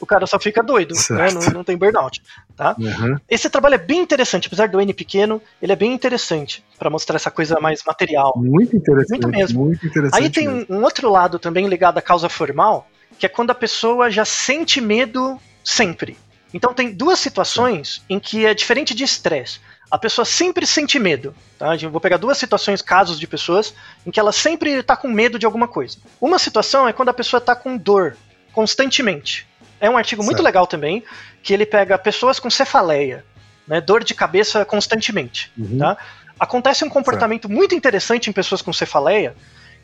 [0.00, 1.30] O cara só fica doido, né?
[1.32, 2.22] Não, não tem burnout.
[2.56, 2.76] Tá?
[2.78, 3.16] Uhum.
[3.28, 7.16] Esse trabalho é bem interessante, apesar do N pequeno, ele é bem interessante para mostrar
[7.16, 8.34] essa coisa mais material.
[8.36, 9.22] Muito interessante.
[9.22, 9.64] Muito mesmo.
[9.64, 10.22] Muito interessante.
[10.22, 10.66] Aí tem mesmo.
[10.70, 14.24] um, um outro lado também ligado à causa formal, que é quando a pessoa já
[14.24, 16.16] sente medo sempre.
[16.54, 19.60] Então tem duas situações em que é diferente de estresse.
[19.90, 21.34] A pessoa sempre sente medo.
[21.58, 21.74] Tá?
[21.76, 23.74] Eu vou pegar duas situações, casos de pessoas,
[24.06, 25.98] em que ela sempre está com medo de alguma coisa.
[26.20, 28.16] Uma situação é quando a pessoa está com dor
[28.52, 29.47] constantemente.
[29.80, 30.44] É um artigo muito Certo.
[30.46, 31.02] legal também,
[31.42, 33.24] que ele pega pessoas com cefaleia,
[33.66, 35.52] né, dor de cabeça constantemente.
[35.56, 35.78] Uhum.
[35.78, 35.96] Tá?
[36.38, 39.34] Acontece um comportamento muito interessante em pessoas com cefaleia,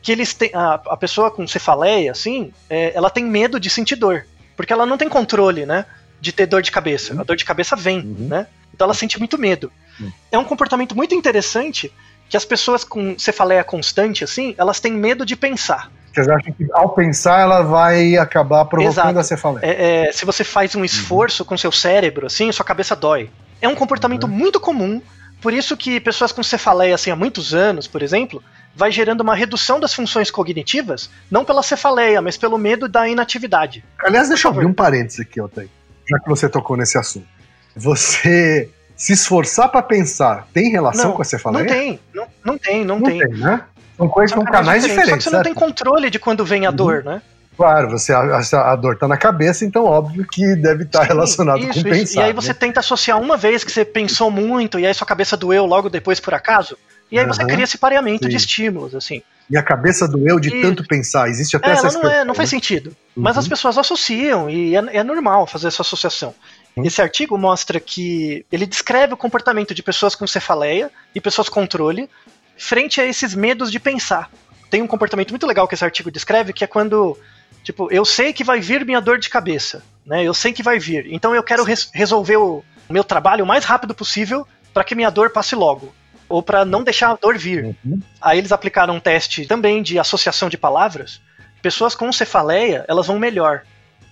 [0.02, 3.96] que eles têm, a, a pessoa com cefaleia, assim, é, ela tem medo de sentir
[3.96, 4.26] dor,
[4.56, 5.86] porque ela não tem controle, né,
[6.20, 7.18] de ter dor de cabeça.
[7.20, 8.28] A dor de cabeça vem, Uhum.
[8.28, 8.46] né?
[8.72, 9.70] Então ela sente muito medo.
[10.00, 10.12] Uhum.
[10.32, 11.92] É um comportamento muito interessante
[12.28, 15.90] que as pessoas com cefaleia constante, assim, elas têm medo de pensar.
[16.14, 19.18] Vocês acham que ao pensar ela vai acabar provocando Exato.
[19.18, 19.66] a cefaleia?
[19.66, 23.30] É, é, se você faz um esforço com seu cérebro, assim, sua cabeça dói.
[23.60, 25.02] É um comportamento muito comum,
[25.42, 28.40] por isso que pessoas com cefaleia, assim, há muitos anos, por exemplo,
[28.76, 33.84] vai gerando uma redução das funções cognitivas, não pela cefaleia, mas pelo medo da inatividade.
[33.98, 35.70] Aliás, deixa eu abrir um parênteses aqui, Otávio,
[36.08, 37.26] já que você tocou nesse assunto.
[37.74, 41.64] Você se esforçar para pensar tem relação Não, com a cefaleia?
[41.64, 43.18] Não tem, não, não tem, não, Não tem.
[43.18, 43.64] tem, né?
[43.96, 45.44] São coisas São com canais Só diferentes, que você não certo?
[45.44, 46.76] tem controle de quando vem a Uhum.
[46.76, 47.22] dor, né?
[47.56, 51.60] Claro, você, a, a- dor tá na cabeça, então óbvio que deve estar Sim, relacionado
[51.60, 51.84] isso, com isso.
[51.88, 52.20] pensar.
[52.20, 52.54] E aí você né?
[52.54, 56.18] tenta associar uma vez que você pensou muito e aí sua cabeça doeu logo depois
[56.18, 56.76] por acaso.
[57.12, 58.36] E aí você Aham, cria esse pareamento de sim.
[58.38, 59.22] estímulos, assim.
[59.48, 60.62] E a cabeça doeu de Isso.
[60.62, 61.28] tanto pensar.
[61.28, 62.56] Existe até É, essa ela não, é, não faz né?
[62.56, 62.96] sentido.
[63.14, 63.40] Mas Uhum.
[63.42, 66.34] as pessoas associam e é, é normal fazer essa associação.
[66.76, 66.84] Uhum.
[66.84, 71.60] Esse artigo mostra que ele descreve o comportamento de pessoas com cefaleia e pessoas com
[71.60, 72.08] controle
[72.56, 74.30] frente a esses medos de pensar.
[74.70, 77.18] Tem um comportamento muito legal que esse artigo descreve, que é quando,
[77.62, 80.24] tipo, eu sei que vai vir minha dor de cabeça, né?
[80.24, 83.64] Eu sei que vai vir, então eu quero res- resolver o, meu trabalho o mais
[83.64, 85.94] rápido possível para que minha dor passe logo.
[86.28, 87.76] Ou para não deixar a dor vir.
[87.84, 88.00] Uhum.
[88.20, 91.20] Aí eles aplicaram um teste também de associação de palavras.
[91.60, 93.62] Pessoas com cefaleia, elas vão melhor.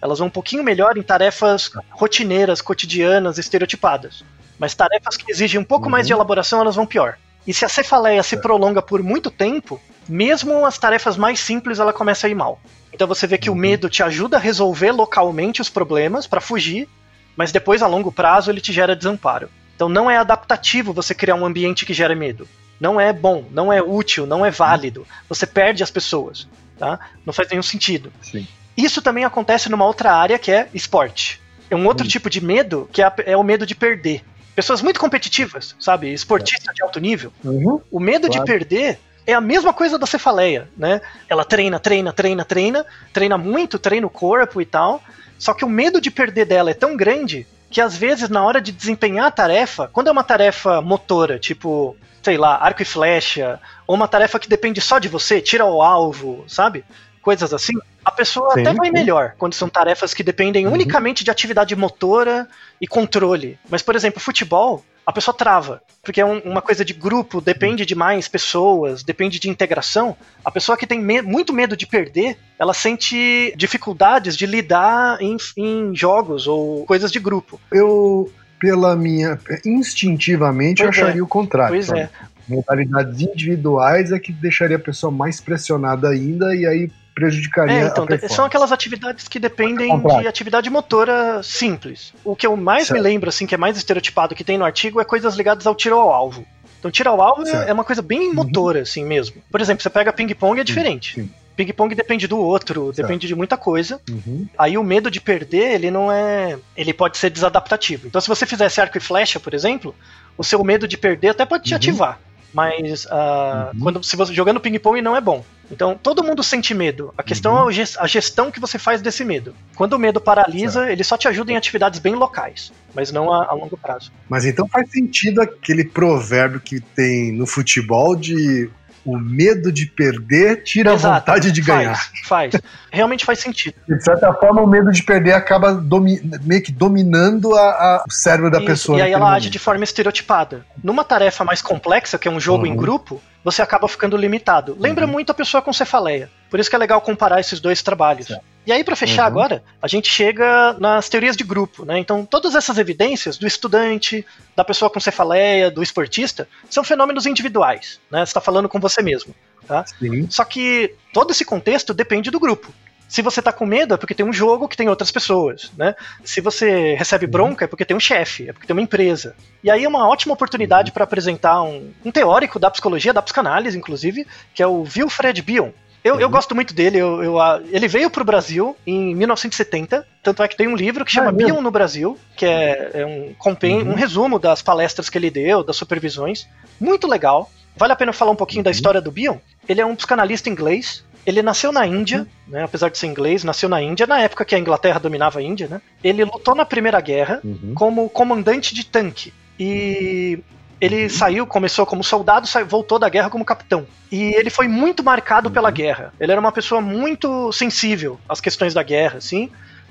[0.00, 4.24] Elas vão um pouquinho melhor em tarefas rotineiras, cotidianas, estereotipadas.
[4.58, 7.18] Mas tarefas que exigem um pouco mais de elaboração, elas vão pior.
[7.46, 11.92] E se a cefaleia se prolonga por muito tempo, mesmo as tarefas mais simples ela
[11.92, 12.60] começa a ir mal.
[12.92, 16.88] Então você vê que o medo te ajuda a resolver localmente os problemas para fugir,
[17.36, 19.48] mas depois a longo prazo ele te gera desamparo.
[19.74, 22.46] Então não é adaptativo você criar um ambiente que gera medo.
[22.78, 25.06] Não é bom, não é útil, não é válido.
[25.28, 26.98] Você perde as pessoas, tá?
[27.24, 28.12] Não faz nenhum sentido.
[28.20, 28.46] Sim.
[28.76, 31.40] Isso também acontece numa outra área que é esporte.
[31.70, 34.22] É um outro tipo de medo que é, é o medo de perder.
[34.54, 36.12] Pessoas muito competitivas, sabe?
[36.12, 37.32] Esportistas de alto nível.
[37.42, 37.80] Uhum.
[37.90, 38.46] O medo de Claro.
[38.46, 41.00] perder é a mesma coisa da cefaleia, né?
[41.28, 45.02] Ela treina, treina, treina, treina, treina muito, treina o corpo e tal.
[45.38, 48.60] Só que o medo de perder dela é tão grande que às vezes na hora
[48.60, 53.58] de desempenhar a tarefa, quando é uma tarefa motora, tipo, sei lá, arco e flecha,
[53.86, 56.84] ou uma tarefa que depende só de você, tira o alvo, sabe?
[57.22, 57.72] Coisas assim.
[58.04, 58.92] A pessoa Sim, até vai sim.
[58.92, 62.48] melhor quando são tarefas que dependem unicamente de atividade motora
[62.80, 63.58] e controle.
[63.70, 65.80] Mas, por exemplo, futebol, a pessoa trava.
[66.02, 70.16] Porque é um- uma coisa de grupo, depende de mais pessoas, depende de integração.
[70.44, 75.36] A pessoa que tem me- muito medo de perder, ela sente dificuldades de lidar em,
[75.56, 77.60] em jogos ou coisas de grupo.
[77.70, 79.38] Eu, pela minha.
[79.64, 81.02] Instintivamente, eu Pois é.
[81.02, 81.74] acharia o contrário.
[81.74, 82.08] Pois é.
[82.48, 86.90] Modalidades individuais é que deixaria a pessoa mais pressionada ainda e aí
[87.22, 92.12] prejudicaria É, então, são aquelas atividades que dependem de atividade motora simples.
[92.24, 92.98] O que eu mais Certo.
[92.98, 95.74] me lembro, assim, que é mais estereotipado que tem no artigo é coisas ligadas ao
[95.74, 96.44] tiro ao alvo.
[96.78, 97.62] Então, tiro ao alvo é- Certo.
[97.64, 97.68] Uhum.
[97.68, 99.36] é uma coisa bem motora, assim mesmo.
[99.50, 101.14] Por exemplo, você pega ping-pong é diferente.
[101.14, 101.30] sim.
[101.54, 104.00] Ping-pong depende do outro, depende de muita coisa.
[104.08, 104.46] Uhum.
[104.58, 106.56] Aí o medo de perder, ele não é.
[106.74, 108.06] Ele pode ser desadaptativo.
[108.06, 109.94] Então, se você fizesse arco e flecha, por exemplo,
[110.38, 111.76] o seu medo de perder até pode te Uhum.
[111.76, 112.18] ativar.
[112.52, 115.44] Mas ah, quando se você jogando ping-pong não é bom.
[115.70, 117.14] Então, todo mundo sente medo.
[117.16, 117.70] A questão Uhum.
[117.70, 119.54] é a gestão que você faz desse medo.
[119.74, 123.46] Quando o medo paralisa, ele só te ajuda em atividades bem locais, mas não a,
[123.46, 124.12] a longo prazo.
[124.28, 128.68] Mas então faz sentido aquele provérbio que tem no futebol de
[129.04, 131.14] o medo de perder tira Exato.
[131.14, 132.10] a vontade de Faz, ganhar.
[132.24, 132.54] Faz.
[132.90, 133.74] Realmente faz sentido.
[133.88, 138.12] De certa forma, o medo de perder acaba domi- meio que dominando a- a- o
[138.12, 138.98] cérebro da Isso, pessoa.
[138.98, 139.52] E aí ela age momento.
[139.52, 140.64] de forma estereotipada.
[140.82, 142.76] Numa tarefa mais complexa, que é um jogo em Uhum.
[142.76, 144.76] grupo, você acaba ficando limitado.
[144.78, 146.30] Lembra muito a pessoa com cefaleia.
[146.50, 148.28] Por isso que é legal comparar esses dois trabalhos.
[148.64, 149.26] E aí, para fechar Uhum.
[149.28, 151.98] agora, a gente chega nas teorias de grupo, né?
[151.98, 158.00] Então, todas essas evidências do estudante, da pessoa com cefaleia, do esportista, são fenômenos individuais,
[158.10, 158.20] né?
[158.20, 159.34] Você está falando com você mesmo,
[159.66, 159.84] tá?
[159.84, 160.28] Sim.
[160.30, 162.72] Só que todo esse contexto depende do grupo.
[163.08, 165.94] Se você tá com medo, é porque tem um jogo que tem outras pessoas, né?
[166.24, 169.36] Se você recebe bronca, é porque tem um chefe, é porque tem uma empresa.
[169.62, 173.76] E aí é uma ótima oportunidade para apresentar um, um teórico da psicologia, da psicanálise,
[173.76, 175.72] inclusive, que é o Wilfred Bion.
[176.04, 180.42] Eu, eu gosto muito dele, eu, eu, ah, ele veio pro Brasil em 1970, tanto
[180.42, 181.52] é que tem um livro que chama Ah, é mesmo?
[181.54, 185.62] Bion no Brasil, que é, é um, compên- um resumo das palestras que ele deu,
[185.62, 186.48] das supervisões,
[186.80, 187.50] muito legal.
[187.76, 189.36] Vale a pena falar um pouquinho da história do Bion?
[189.68, 191.04] Ele é um psicanalista inglês.
[191.24, 194.56] Ele nasceu na Índia, né, apesar de ser inglês, nasceu na Índia, na época que
[194.56, 195.68] a Inglaterra dominava a Índia.
[195.68, 195.80] Né?
[196.02, 197.74] Ele lutou na Primeira Guerra Uhum.
[197.76, 199.32] como comandante de tanque.
[199.58, 200.40] E
[200.82, 203.86] ele saiu, começou como soldado, saiu, voltou da guerra como capitão.
[204.10, 206.12] E ele foi muito marcado pela guerra.
[206.18, 209.48] Ele era uma pessoa muito sensível às questões da guerra, assim.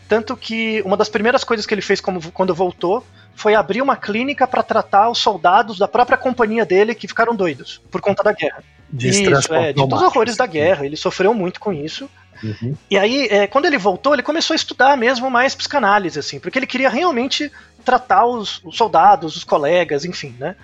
[0.10, 3.96] Tanto que uma das primeiras coisas que ele fez como, quando voltou foi abrir uma
[3.96, 8.34] clínica para tratar os soldados da própria companhia dele que ficaram doidos por conta da
[8.34, 8.62] guerra.
[8.92, 10.86] De isso, é, de todos os horrores da guerra.
[10.86, 12.10] Ele sofreu muito com isso.
[12.44, 12.76] Uhum.
[12.90, 16.60] E aí, é, quando ele voltou, ele começou a estudar mesmo mais psicanálise, assim, porque
[16.60, 17.50] ele queria realmente
[17.86, 20.58] tratar os, os soldados, os colegas, enfim, né?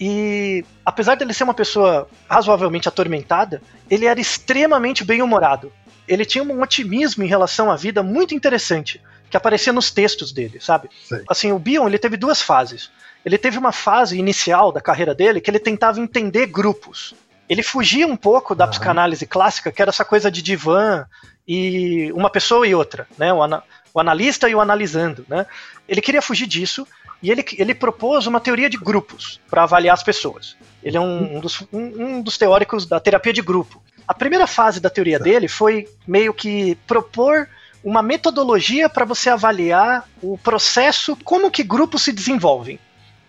[0.00, 3.60] E apesar dele ser uma pessoa razoavelmente atormentada,
[3.90, 5.70] ele era extremamente bem-humorado.
[6.08, 10.58] Ele tinha um otimismo em relação à vida muito interessante, que aparecia nos textos dele,
[10.58, 10.88] sabe?
[11.06, 11.22] Sei.
[11.28, 12.90] Assim, o Bion, ele teve duas fases.
[13.24, 17.14] Ele teve uma fase inicial da carreira dele que ele tentava entender grupos.
[17.46, 21.04] Ele fugia um pouco da psicanálise clássica, que era essa coisa de divã
[21.46, 23.32] e uma pessoa e outra, né?
[23.32, 25.44] O, ana- o analista e o analisando, né?
[25.86, 26.86] Ele queria fugir disso
[27.22, 30.56] e ele, ele propôs uma teoria de grupos para avaliar as pessoas.
[30.82, 33.82] Ele é um, um dos, um- um dos teóricos da terapia de grupo.
[34.08, 37.48] A primeira fase da teoria dele foi meio que propor
[37.84, 42.78] uma metodologia para você avaliar o processo, como que grupos se desenvolvem.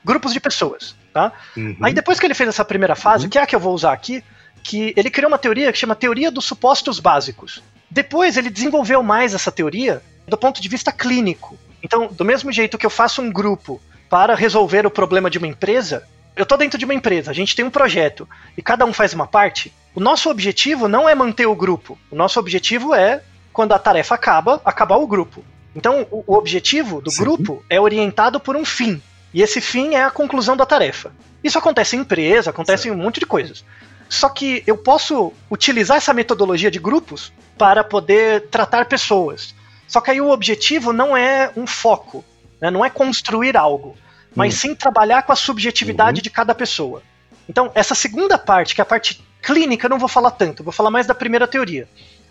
[0.04, 1.32] Grupos de pessoas, tá?
[1.56, 1.78] Uhum.
[1.82, 3.94] Aí depois que ele fez essa primeira fase, que é a que eu vou usar
[3.94, 4.24] aqui,
[4.64, 7.62] que ele criou uma teoria que chama teoria dos supostos básicos.
[7.90, 11.58] Depois ele desenvolveu mais essa teoria do ponto de vista clínico.
[11.84, 15.48] Então, do mesmo jeito que eu faço um grupo para resolver o problema de uma
[15.48, 18.94] empresa, eu tô dentro de uma empresa, a gente tem um projeto e cada um
[18.94, 19.74] faz uma parte.
[19.94, 21.98] O nosso objetivo não é manter o grupo.
[22.10, 25.44] O nosso objetivo é, quando a tarefa acaba, acabar o grupo.
[25.76, 27.24] Então, o, o objetivo do Sim.
[27.24, 29.02] grupo é orientado por um fim.
[29.34, 31.12] E esse fim é a conclusão da tarefa.
[31.44, 33.64] Isso acontece em empresa, acontece em um monte de coisas.
[34.10, 39.56] Só que eu posso utilizar essa metodologia de grupos para poder tratar pessoas.
[39.92, 42.24] Só que aí o objetivo não é um foco,
[42.62, 42.72] né?
[42.72, 43.98] não é construir algo,
[44.34, 47.04] mas sim trabalhar com a subjetividade de cada pessoa.
[47.50, 50.72] Então, essa segunda parte, que é a parte clínica, eu não vou falar tanto, vou
[50.72, 51.90] falar mais da primeira teoria.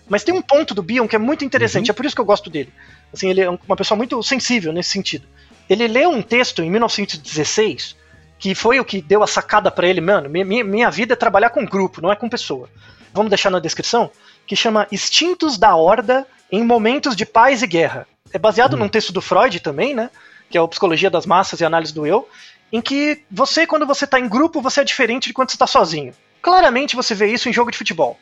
[0.09, 2.25] Mas tem um ponto do Bion que é muito interessante, é por isso que eu
[2.25, 2.73] gosto dele.
[3.13, 5.27] Assim, ele é uma pessoa muito sensível nesse sentido.
[5.69, 7.95] Ele leu um texto em 1916
[8.39, 11.17] que foi o que deu a sacada para ele, mano, minha, minha- minha vida é
[11.17, 12.71] trabalhar com grupo, não é com pessoa.
[13.13, 14.11] Vamos deixar na descrição,
[14.47, 18.07] que chama Instintos da Horda em Momentos de Paz e Guerra.
[18.33, 20.11] É baseado num texto do Freud também, né?
[20.49, 22.29] Que é o Psicologia das Massas e Análise do Eu,
[22.73, 25.67] em que você, quando você tá em grupo, você é diferente de quando você tá
[25.67, 26.13] sozinho.
[26.43, 28.19] Claramente você vê isso em jogo de futebol.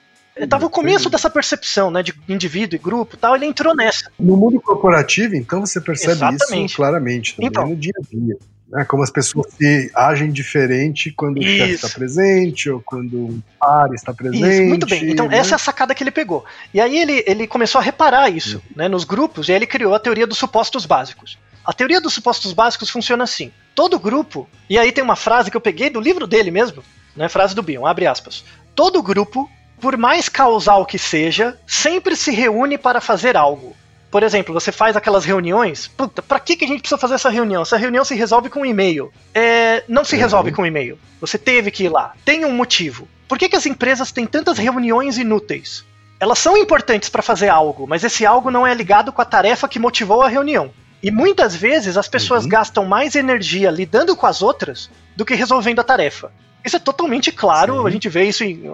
[0.49, 4.11] Tava o começo dessa percepção, né, de indivíduo e grupo e tal, ele entrou nessa.
[4.19, 6.67] No mundo corporativo, então, você percebe Exatamente.
[6.67, 7.67] isso claramente também Então.
[7.67, 8.37] no dia a dia.
[8.71, 8.85] Né?
[8.85, 11.87] Como as pessoas se agem diferente quando o chefe Isso.
[11.87, 14.47] está presente ou quando um par está presente.
[14.47, 15.11] Isso, muito bem.
[15.11, 15.39] Então, né?
[15.39, 16.45] essa é a sacada que ele pegou.
[16.73, 19.95] E aí ele, ele começou a reparar isso né, nos grupos, e aí ele criou
[19.95, 21.39] a teoria dos supostos básicos.
[21.65, 25.57] A teoria dos supostos básicos funciona assim: todo grupo, e aí tem uma frase que
[25.57, 26.85] eu peguei do livro dele mesmo,
[27.17, 28.45] né, frase do Bion, abre aspas.
[28.75, 29.51] Todo grupo,
[29.81, 33.75] por mais causal que seja, sempre se reúne para fazer algo.
[34.11, 35.87] Por exemplo, você faz aquelas reuniões.
[35.87, 37.63] Puta, pra que, que a gente precisa fazer essa reunião?
[37.63, 39.13] Essa reunião se resolve com um e-mail.
[39.35, 40.23] É, não se Uhum.
[40.23, 40.99] resolve com um e-mail.
[41.21, 42.15] Você teve que ir lá.
[42.25, 43.07] Tem um motivo.
[43.29, 45.85] Por que, que as empresas têm tantas reuniões inúteis?
[46.19, 49.69] Elas são importantes para fazer algo, mas esse algo não é ligado com a tarefa
[49.69, 50.71] que motivou a reunião.
[51.03, 52.49] E muitas vezes as pessoas Uhum.
[52.49, 56.33] gastam mais energia lidando com as outras do que resolvendo a tarefa.
[56.65, 57.87] Isso é totalmente claro, Sim.
[57.87, 58.65] a gente vê isso em,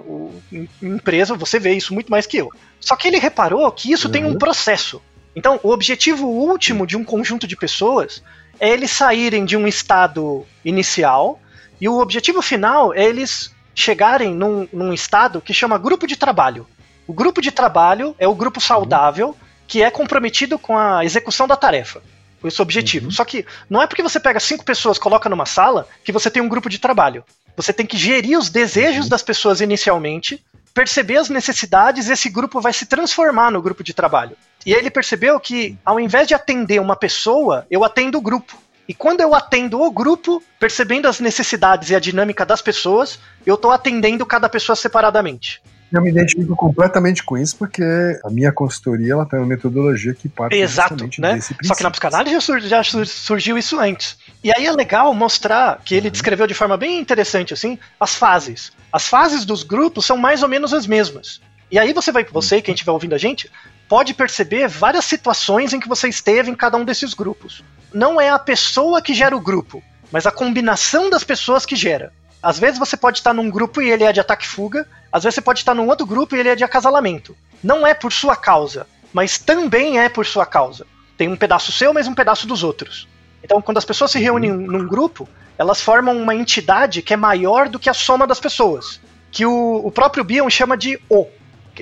[0.50, 2.48] em- em empresa, você vê isso muito mais que eu.
[2.80, 4.38] Só que ele reparou que isso tem um Uhum.
[4.38, 5.02] processo.
[5.34, 8.22] Então, o objetivo último de um conjunto de pessoas
[8.60, 11.40] é eles saírem de um estado inicial
[11.80, 16.66] e o objetivo final é eles chegarem num, num estado que chama grupo de trabalho.
[17.06, 21.56] O grupo de trabalho é o grupo saudável que é comprometido com a execução da
[21.56, 22.02] tarefa.
[22.44, 23.10] Esse é o objetivo.
[23.10, 26.42] Só que não é porque você pega cinco pessoas, coloca numa sala, que você tem
[26.42, 27.24] um grupo de trabalho.
[27.56, 30.44] Você tem que gerir os desejos das pessoas inicialmente,
[30.74, 34.36] perceber as necessidades, e esse grupo vai se transformar no grupo de trabalho.
[34.64, 38.56] E aí ele percebeu que, ao invés de atender uma pessoa, eu atendo o grupo.
[38.88, 43.54] E quando eu atendo o grupo, percebendo as necessidades e a dinâmica das pessoas, eu
[43.54, 45.62] estou atendendo cada pessoa separadamente.
[45.92, 47.84] Eu me identifico completamente com isso, porque
[48.24, 51.40] a minha consultoria ela tem uma metodologia que parte Exato, né?
[51.62, 54.18] Só que na psicanálise já, já sur- surgiu isso antes.
[54.42, 58.72] E aí é legal mostrar que ele descreveu de forma bem interessante assim as fases.
[58.92, 61.40] As fases dos grupos são mais ou menos as mesmas.
[61.70, 63.48] E aí você vai, você quem estiver ouvindo a gente,
[63.88, 67.62] pode perceber várias situações em que você esteve em cada um desses grupos.
[67.92, 72.12] Não é a pessoa que gera o grupo, mas a combinação das pessoas que gera.
[72.42, 75.22] Às vezes você pode estar num grupo e ele é de ataque e fuga, às
[75.22, 77.36] vezes você pode estar num outro grupo e ele é de acasalamento.
[77.62, 80.86] Não é por sua causa, mas também é por sua causa.
[81.16, 83.08] Tem um pedaço seu, mas um pedaço dos outros.
[83.42, 87.68] Então, quando as pessoas se reúnem num grupo, elas formam uma entidade que é maior
[87.68, 89.00] do que a soma das pessoas.
[89.30, 91.26] Que o, o próprio Bion chama de O.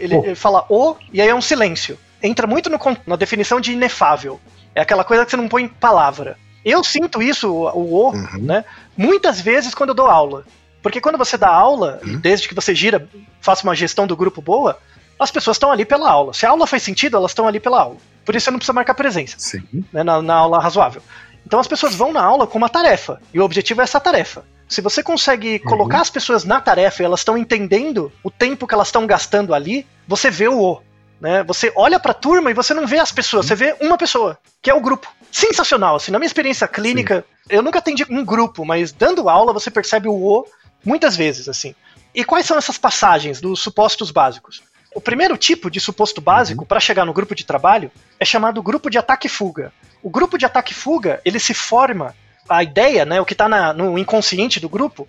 [0.01, 0.25] Ele, O.
[0.25, 1.99] ele fala O e aí é um silêncio.
[2.23, 4.41] Entra muito no na definição de inefável.
[4.75, 6.37] É aquela coisa que você não põe em palavra.
[6.65, 8.39] Eu sinto isso, o, o Uhum.
[8.43, 8.65] né?
[8.97, 10.45] Muitas vezes quando eu dou aula.
[10.83, 13.09] Porque quando você dá aula, desde que você gira,
[13.41, 14.79] faça uma gestão do grupo boa,
[15.19, 16.33] as pessoas estão ali pela aula.
[16.33, 17.97] Se a aula faz sentido, elas estão ali pela aula.
[18.25, 19.63] Por isso você não precisa marcar presença Sim.
[19.93, 21.03] né, na, na aula razoável.
[21.47, 24.45] Então as pessoas vão na aula com uma tarefa, e o objetivo é essa tarefa.
[24.73, 28.73] Se você consegue colocar as pessoas na tarefa e elas estão entendendo o tempo que
[28.73, 30.81] elas estão gastando ali, você vê o O.
[31.21, 31.45] Né?
[31.45, 34.71] Você olha pra turma e você não vê as pessoas, você vê uma pessoa, que
[34.71, 35.13] é o grupo.
[35.31, 39.71] Sensacional, assim, na minha experiência clínica, eu nunca atendi um grupo, mas dando aula você
[39.71, 40.47] percebe o O
[40.83, 41.75] muitas vezes, assim.
[42.15, 44.63] E quais são essas passagens dos supostos básicos?
[44.95, 48.89] O primeiro tipo de suposto básico para chegar no grupo de trabalho é chamado grupo
[48.89, 49.71] de ataque e fuga.
[50.03, 52.15] O grupo de ataque e fuga, ele se forma,
[52.49, 55.07] a ideia, né, o que está no inconsciente do grupo,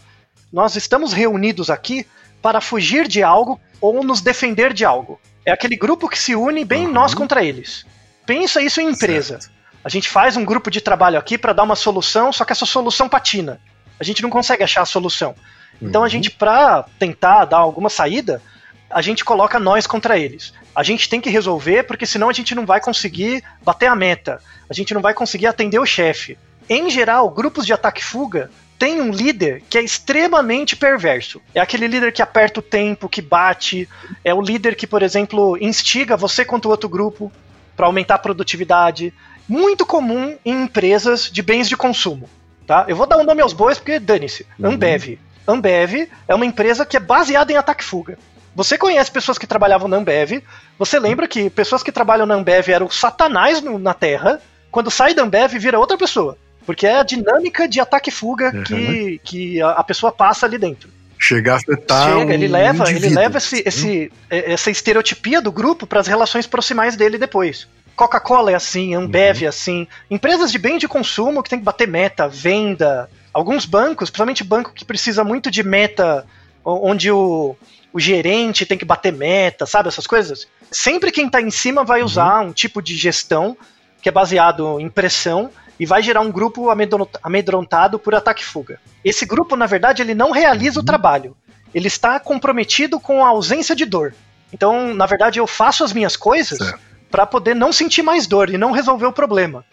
[0.52, 2.06] nós estamos reunidos aqui
[2.42, 5.20] para fugir de algo ou nos defender de algo.
[5.46, 6.94] É aquele grupo que se une bem Uhum.
[6.94, 7.86] nós contra eles.
[8.26, 9.40] Pensa isso em empresa.
[9.40, 9.52] Certo.
[9.84, 12.66] A gente faz um grupo de trabalho aqui para dar uma solução, só que essa
[12.66, 13.60] solução patina.
[14.00, 15.36] A gente não consegue achar a solução.
[15.82, 16.10] Então a Uhum.
[16.10, 18.42] gente, para tentar dar alguma saída,
[18.90, 20.54] a gente coloca nós contra eles.
[20.76, 24.40] A gente tem que resolver, porque senão a gente não vai conseguir bater a meta.
[24.70, 26.38] A gente não vai conseguir atender o chefe.
[26.70, 28.50] Em geral, grupos de ataque-fuga
[28.80, 31.42] têm um líder que é extremamente perverso.
[31.54, 33.88] É aquele líder que aperta o tempo, que bate,
[34.24, 37.32] é o líder que, por exemplo, instiga você contra o outro grupo
[37.76, 39.14] para aumentar a produtividade.
[39.48, 42.30] Muito comum em empresas de bens de consumo.
[42.66, 42.86] Tá?
[42.88, 44.46] Eu vou dar um nome aos bois porque dane-se.
[44.62, 45.20] Ambev.
[45.48, 48.18] Ambev é uma empresa que é baseada em ataque-fuga.
[48.56, 50.42] Você conhece pessoas que trabalhavam na Ambev,
[50.78, 54.40] você lembra que pessoas que trabalham na Ambev eram satanás no- na Terra,
[54.72, 56.38] quando sai da Ambev vira outra pessoa.
[56.66, 58.64] Porque é a dinâmica de ataque e fuga Uhum.
[58.64, 60.90] que, que a, a pessoa passa ali dentro.
[61.20, 63.62] Chegar a afetar Chega, ele um leva, ele leva esse, né?
[63.66, 67.68] esse, é- essa estereotipia do grupo para as relações proximais dele depois.
[67.96, 69.46] Coca-Cola é assim, Ambev Uhum.
[69.46, 69.88] é assim.
[70.10, 73.10] Empresas de bem de consumo que tem que bater meta, venda.
[73.34, 76.26] Alguns bancos, principalmente banco que precisa muito de meta,
[76.66, 77.56] onde o,
[77.94, 79.88] o gerente tem que bater meta, sabe?
[79.90, 80.48] Essas coisas.
[80.72, 83.56] Sempre quem está em cima vai usar um tipo de gestão
[84.02, 85.50] que é baseado em pressão
[85.80, 88.80] e vai gerar um grupo amedron- amedrontado por ataque e fuga.
[89.04, 91.36] Esse grupo, na verdade, ele não realiza o trabalho.
[91.74, 94.14] Ele está comprometido com a ausência de dor.
[94.52, 96.60] Então, na verdade, eu faço as minhas coisas
[97.10, 99.66] para poder não sentir mais dor e não resolver o problema.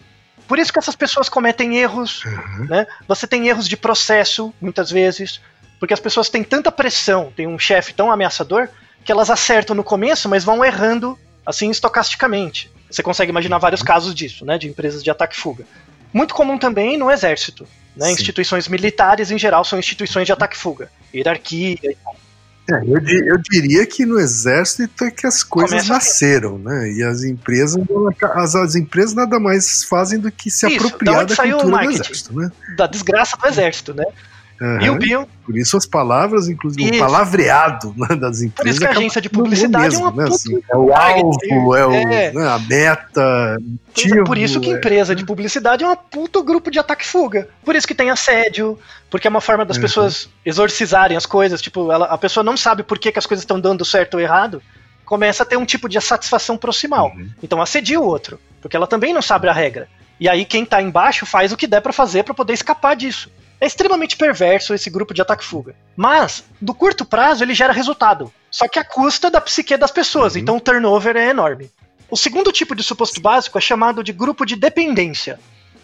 [0.48, 2.24] Por isso que essas pessoas cometem erros,
[2.68, 2.86] né?
[3.07, 5.40] Você tem erros de processo, muitas vezes,
[5.78, 8.68] porque as pessoas têm tanta pressão, tem um chefe tão ameaçador,
[9.05, 12.70] que elas acertam no começo, mas vão errando, assim, estocasticamente.
[12.90, 14.59] Você consegue imaginar vários casos disso, né?
[14.59, 15.64] De empresas de ataque e fuga.
[16.12, 17.66] Muito comum também no exército.
[17.96, 18.12] Né?
[18.12, 20.90] Instituições militares, em geral, são instituições de ataque e fuga.
[21.14, 22.16] Hierarquia e tal.
[22.70, 26.92] É, eu, eu diria que no exército é que as coisas Começa nasceram, né?
[26.92, 27.82] E as empresas,
[28.34, 31.90] as, as empresas nada mais fazem do que se Isso, apropriar da da cultura do
[31.90, 32.52] exército, né?
[32.76, 34.04] Da desgraça do exército, né?
[34.61, 34.92] E Aham.
[34.92, 36.98] o Bill, Por isso as palavras, inclusive, o Isso.
[37.02, 38.52] palavreado né, das empresas.
[38.54, 40.76] Por isso que a agência de o publicidade é mesmo, uma né, puta assim, É
[40.76, 42.32] o alvo, é, o, é.
[42.32, 43.56] né, a meta.
[43.88, 44.74] motivo, por isso que é.
[44.74, 47.48] empresa de publicidade é uma puta grupo de ataque e fuga.
[47.64, 49.82] Por isso que tem assédio, porque é uma forma das Uhum.
[49.82, 51.62] pessoas exorcizarem as coisas.
[51.62, 54.20] Tipo, ela- a pessoa não sabe por que, que as coisas estão dando certo ou
[54.20, 54.62] errado,
[55.06, 57.12] começa a ter um tipo de satisfação proximal.
[57.16, 57.30] Uhum.
[57.42, 59.88] Então assedia o outro, porque ela também não sabe a regra.
[60.20, 63.30] E aí quem tá embaixo faz o que der pra fazer pra poder escapar disso.
[63.61, 65.74] É extremamente perverso esse grupo de ataque e fuga.
[65.96, 68.32] Mas, do curto prazo, ele gera resultado.
[68.50, 70.40] Só que à custa da psique das pessoas, Uhum.
[70.40, 71.70] então o turnover é enorme.
[72.11, 75.38] O segundo tipo de suposto básico é chamado de grupo de dependência.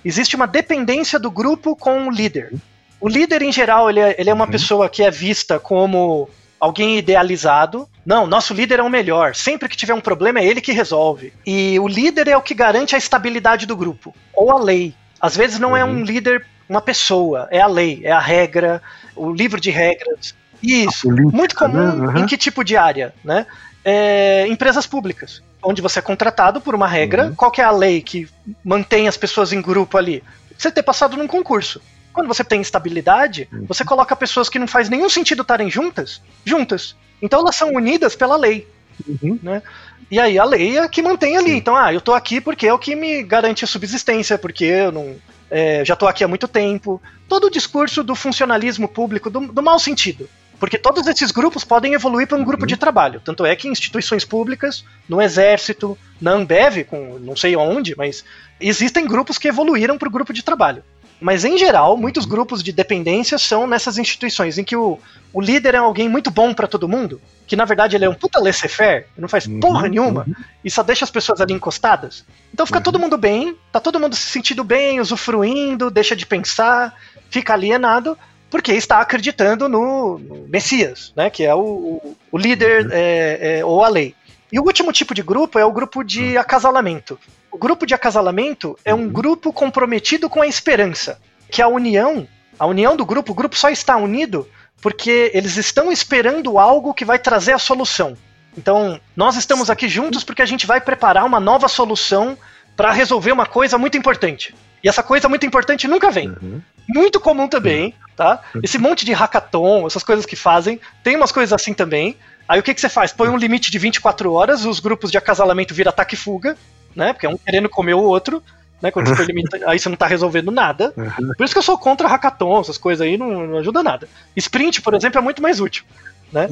[0.04, 2.54] Existe uma dependência do grupo com o líder.
[3.00, 4.50] O líder, em geral, ele é, ele é uma Uhum.
[4.50, 7.86] pessoa que é vista como alguém idealizado.
[8.04, 9.34] Não, nosso líder é o melhor.
[9.34, 11.32] Sempre que tiver um problema, é ele que resolve.
[11.46, 14.14] E o líder é o que garante a estabilidade do grupo.
[14.32, 14.94] Ou a lei.
[15.20, 15.90] Às vezes não é Uhum.
[16.00, 17.48] um líder, uma pessoa.
[17.50, 18.82] É a lei, é a regra,
[19.14, 20.34] o livro de regras.
[20.62, 21.08] Isso.
[21.08, 22.06] política, Muito comum né?
[22.08, 22.18] Uhum.
[22.18, 23.46] em que tipo de área, né?
[23.84, 27.26] É, empresas públicas, onde você é contratado por uma regra.
[27.26, 27.34] Uhum.
[27.34, 28.28] Qual que é a lei que
[28.64, 30.24] mantém as pessoas em grupo ali?
[30.58, 31.80] Você ter passado num concurso.
[32.12, 33.66] Quando você tem estabilidade, Uhum.
[33.68, 36.96] você coloca pessoas que não faz nenhum sentido estarem juntas, juntas.
[37.20, 38.66] Então elas são unidas pela lei.
[39.06, 39.38] Uhum.
[39.42, 39.62] Né?
[40.10, 41.52] E aí a lei é que mantém ali.
[41.52, 44.90] Então, ah, eu tô aqui porque é o que me garante a subsistência, porque eu
[44.90, 45.16] não.
[45.50, 47.00] É, já tô aqui há muito tempo.
[47.28, 50.28] Todo o discurso do funcionalismo público, do, do mau sentido.
[50.58, 52.66] Porque todos esses grupos podem evoluir para um grupo Uhum.
[52.68, 53.20] de trabalho.
[53.22, 58.24] Tanto é que em instituições públicas, no Exército, na Ambev, com não sei onde, mas
[58.58, 60.82] existem grupos que evoluíram para o grupo de trabalho.
[61.20, 64.98] Mas em geral, muitos grupos de dependência são nessas instituições em que o,
[65.32, 68.14] o líder é alguém muito bom para todo mundo, que na verdade ele é um
[68.14, 70.34] puta laissez-faire, não faz Uhum, porra nenhuma, uhum.
[70.64, 72.24] e só deixa as pessoas ali encostadas.
[72.52, 72.82] Então fica Uhum.
[72.82, 76.94] todo mundo bem, tá todo mundo se sentindo bem, usufruindo, deixa de pensar,
[77.30, 78.16] fica alienado,
[78.50, 81.28] porque está acreditando no, no Messias, né?
[81.30, 84.14] Que é o, o, líder é, é, ou a lei.
[84.52, 87.18] E o último tipo de grupo é o grupo de acasalamento.
[87.56, 91.18] O grupo de acasalamento é um grupo comprometido com a esperança,
[91.50, 92.28] que a união,
[92.58, 94.46] a união do grupo, o grupo só está unido
[94.82, 98.14] porque eles estão esperando algo que vai trazer a solução.
[98.58, 102.36] Então, nós estamos aqui juntos porque a gente vai preparar uma nova solução
[102.76, 104.54] para resolver uma coisa muito importante.
[104.84, 106.28] E essa coisa muito importante nunca vem.
[106.28, 106.60] Uhum.
[106.86, 108.38] Muito comum também, tá?
[108.62, 112.18] Esse monte de hackathon, essas coisas que fazem, tem umas coisas assim também.
[112.46, 113.14] Aí o que, que você faz?
[113.14, 116.54] Põe um limite de 24 horas, os grupos de acasalamento viram ataque e fuga,
[116.96, 117.12] né?
[117.12, 118.42] Porque é um querendo comer o outro,
[118.82, 118.90] né?
[118.90, 120.92] Quando você põe limite, aí você não tá resolvendo nada.
[121.36, 124.08] Por isso que eu sou contra hackathon, essas coisas aí não, não ajuda nada.
[124.34, 125.84] Sprint, por exemplo, é muito mais útil,
[126.32, 126.48] né?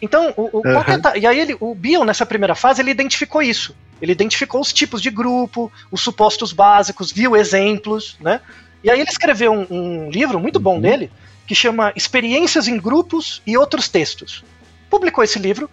[0.00, 3.40] Então, o, o- que é e aí ele, o Bill, nessa primeira fase, ele identificou
[3.40, 3.76] isso.
[4.00, 8.40] Ele identificou os tipos de grupo, os supostos básicos, viu exemplos, né?
[8.82, 11.08] E aí ele escreveu um, um livro muito bom dele,
[11.46, 14.42] que chama Experiências em Grupos e Outros Textos.
[14.90, 15.70] Publicou esse livro,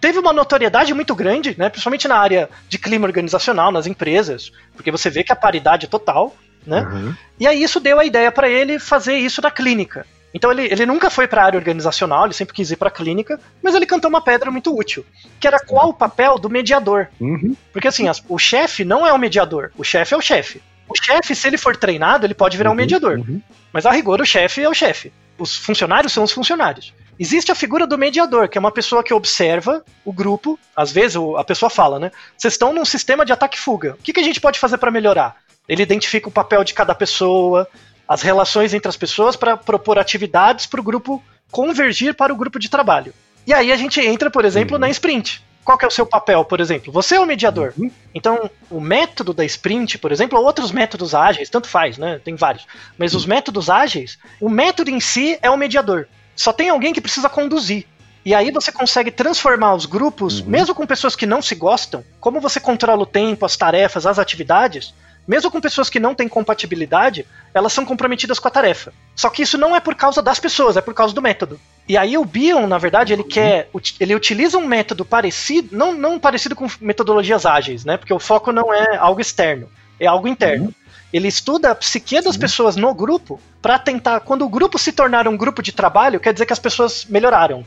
[0.00, 4.90] teve uma notoriedade muito grande, né, principalmente na área de clima organizacional, nas empresas, porque
[4.90, 6.34] você vê que a paridade é total.
[6.66, 6.82] né?
[6.82, 7.14] Uhum.
[7.40, 10.04] E aí isso deu a ideia para ele fazer isso na clínica.
[10.34, 12.90] Então ele, ele nunca foi para a área organizacional, ele sempre quis ir para a
[12.90, 15.06] clínica, mas ele cantou uma pedra muito útil,
[15.40, 17.08] que era qual o papel do mediador.
[17.18, 17.56] Uhum.
[17.72, 20.60] Porque assim, as- o chefe não é o mediador, o chefe é o chefe.
[20.86, 23.18] O chefe, se ele for treinado, ele pode virar um mediador.
[23.18, 23.40] Uhum.
[23.72, 25.10] Mas a rigor, o chefe é o chefe.
[25.38, 26.92] Os funcionários são os funcionários.
[27.18, 30.58] Existe a figura do mediador, que é uma pessoa que observa o grupo.
[30.76, 32.12] Às vezes a pessoa fala, né?
[32.36, 33.96] Vocês estão num sistema de ataque e fuga.
[33.98, 35.36] O que, que a gente pode fazer para melhorar?
[35.68, 37.68] Ele identifica o papel de cada pessoa,
[38.06, 42.58] as relações entre as pessoas para propor atividades para o grupo convergir para o grupo
[42.58, 43.12] de trabalho.
[43.46, 45.42] E aí a gente entra, por exemplo, na sprint.
[45.64, 46.90] Qual é o seu papel, por exemplo?
[46.92, 47.74] Você é o mediador.
[47.76, 47.90] Uhum.
[48.14, 52.20] Então, o método da sprint, por exemplo, ou outros métodos ágeis, tanto faz, né?
[52.24, 52.66] Tem vários.
[52.96, 56.08] Mas os métodos ágeis, o método em si é o mediador.
[56.38, 57.84] Só tem alguém que precisa conduzir.
[58.24, 62.40] E aí você consegue transformar os grupos, mesmo com pessoas que não se gostam, como
[62.40, 64.92] você controla o tempo, as tarefas, as atividades,
[65.26, 68.92] mesmo com pessoas que não têm compatibilidade, elas são comprometidas com a tarefa.
[69.16, 71.58] Só que isso não é por causa das pessoas, é por causa do método.
[71.88, 73.68] E aí o Bion, na verdade, ele quer.
[73.72, 77.96] uti- Ele utiliza um método parecido, não, não parecido com metodologias ágeis, né?
[77.96, 79.68] Porque o foco não é algo externo,
[79.98, 80.74] é algo interno.
[81.12, 84.20] Ele estuda a psique das pessoas no grupo para tentar.
[84.20, 87.64] Quando o grupo se tornar um grupo de trabalho, quer dizer que as pessoas melhoraram,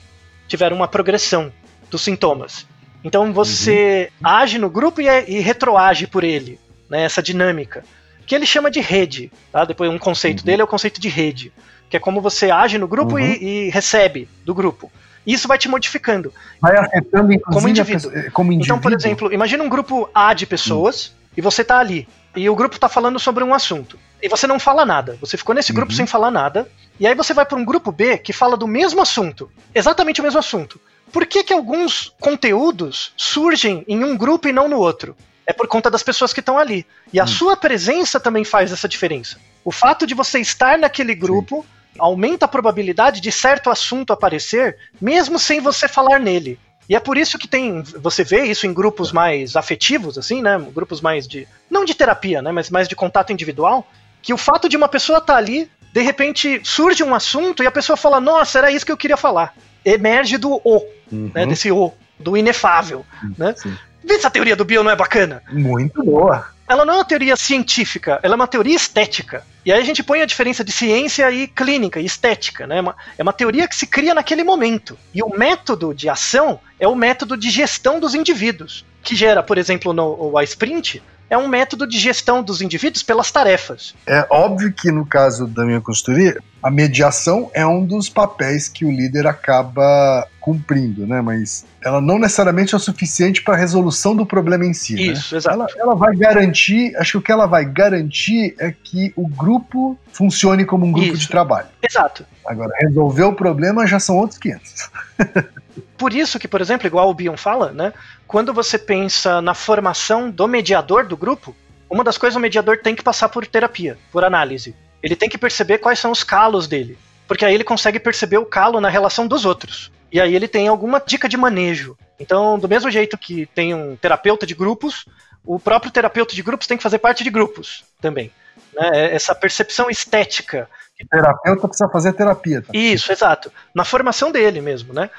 [0.48, 1.52] tiveram uma progressão
[1.90, 2.68] dos sintomas.
[3.04, 7.84] Então você age no grupo e, é- e retroage por ele, né, essa dinâmica.
[8.28, 9.32] Que ele chama de rede.
[9.52, 9.66] Tá?
[9.66, 11.52] Depois um conceito dele é o conceito de rede.
[11.90, 14.90] Que é como você age no grupo e, e recebe do grupo.
[15.26, 16.32] Isso vai te modificando.
[16.62, 18.12] Vai afetando, inclusive, Como indivíduo.
[18.12, 18.78] pessoa- como indivíduo.
[18.78, 22.08] Então, por exemplo, imagina um grupo A de pessoas e você tá ali.
[22.36, 24.00] E o grupo tá falando sobre um assunto.
[24.22, 25.18] E você não fala nada.
[25.20, 26.70] Você ficou nesse grupo sem falar nada.
[27.00, 29.52] E aí você vai para um grupo B que fala do mesmo assunto.
[29.76, 30.80] Exatamente o mesmo assunto.
[31.12, 35.16] Por que, que alguns conteúdos surgem em um grupo e não no outro?
[35.46, 36.86] É por conta das pessoas que estão ali.
[37.12, 39.38] E a sua presença também faz essa diferença.
[39.66, 41.66] O fato de você estar naquele grupo
[42.00, 46.58] aumenta a probabilidade de certo assunto aparecer, mesmo sem você falar nele.
[46.90, 47.82] E é por isso que tem.
[47.82, 50.58] Você vê isso em grupos mais afetivos, assim, né?
[50.74, 51.48] Grupos mais de.
[51.70, 52.52] Não de terapia, né?
[52.52, 53.88] Mas mais de contato individual.
[54.22, 57.72] Que o fato de uma pessoa estar ali, de repente surge um assunto e a
[57.72, 59.54] pessoa fala: Nossa, era isso que eu queria falar.
[59.86, 61.32] Emerge do O, Uhum.
[61.34, 61.46] né?
[61.46, 63.06] Desse O, do inefável,
[63.38, 63.54] né?
[63.58, 63.76] Sim.
[64.04, 66.48] Vê se a teoria do Bill não é bacana Muito boa.
[66.68, 69.46] ela não é uma teoria científica, ela é uma teoria estética.
[69.66, 72.78] E aí a gente põe a diferença de ciência e clínica e estética, né?
[72.78, 74.98] É uma, é uma teoria que se cria naquele momento.
[75.14, 79.58] E o método de ação é o método de gestão dos indivíduos, que gera, por
[79.58, 81.02] exemplo, no o sprint,
[81.32, 83.96] é um método de gestão dos indivíduos pelas tarefas.
[84.06, 88.84] É óbvio que no caso da minha consultoria, a mediação é um dos papéis que
[88.84, 91.22] o líder acaba cumprindo, né?
[91.22, 94.96] Mas ela não necessariamente é o suficiente para a resolução do problema em si.
[94.96, 95.02] né?
[95.04, 95.56] Isso, exato.
[95.56, 99.98] Ela, ela vai garantir, acho que o que ela vai garantir é que o grupo
[100.12, 101.22] funcione como um grupo Isso.
[101.22, 101.68] de trabalho.
[101.82, 102.26] Exato.
[102.46, 104.90] Agora, resolver o problema já são outros 500.
[105.98, 107.94] Por isso que, por exemplo, igual o Bion fala, né?
[108.28, 111.56] Quando você pensa na formação do mediador do grupo,
[111.90, 114.76] uma das coisas o mediador tem que passar por terapia, por análise.
[115.04, 116.98] Ele tem que perceber quais são os calos dele,
[117.28, 119.92] porque aí ele consegue perceber o calo na relação dos outros.
[120.12, 121.98] E aí ele tem alguma dica de manejo.
[122.20, 125.06] Então, do mesmo jeito que tem um terapeuta de grupos,
[125.44, 128.32] o próprio terapeuta de grupos tem que fazer parte de grupos também.
[128.74, 129.14] Né?
[129.14, 130.70] Essa percepção estética
[131.02, 132.62] O terapeuta precisa fazer terapia.
[132.62, 132.70] Tá?
[132.74, 133.52] isso, exato.
[133.74, 135.10] Na formação dele mesmo, né?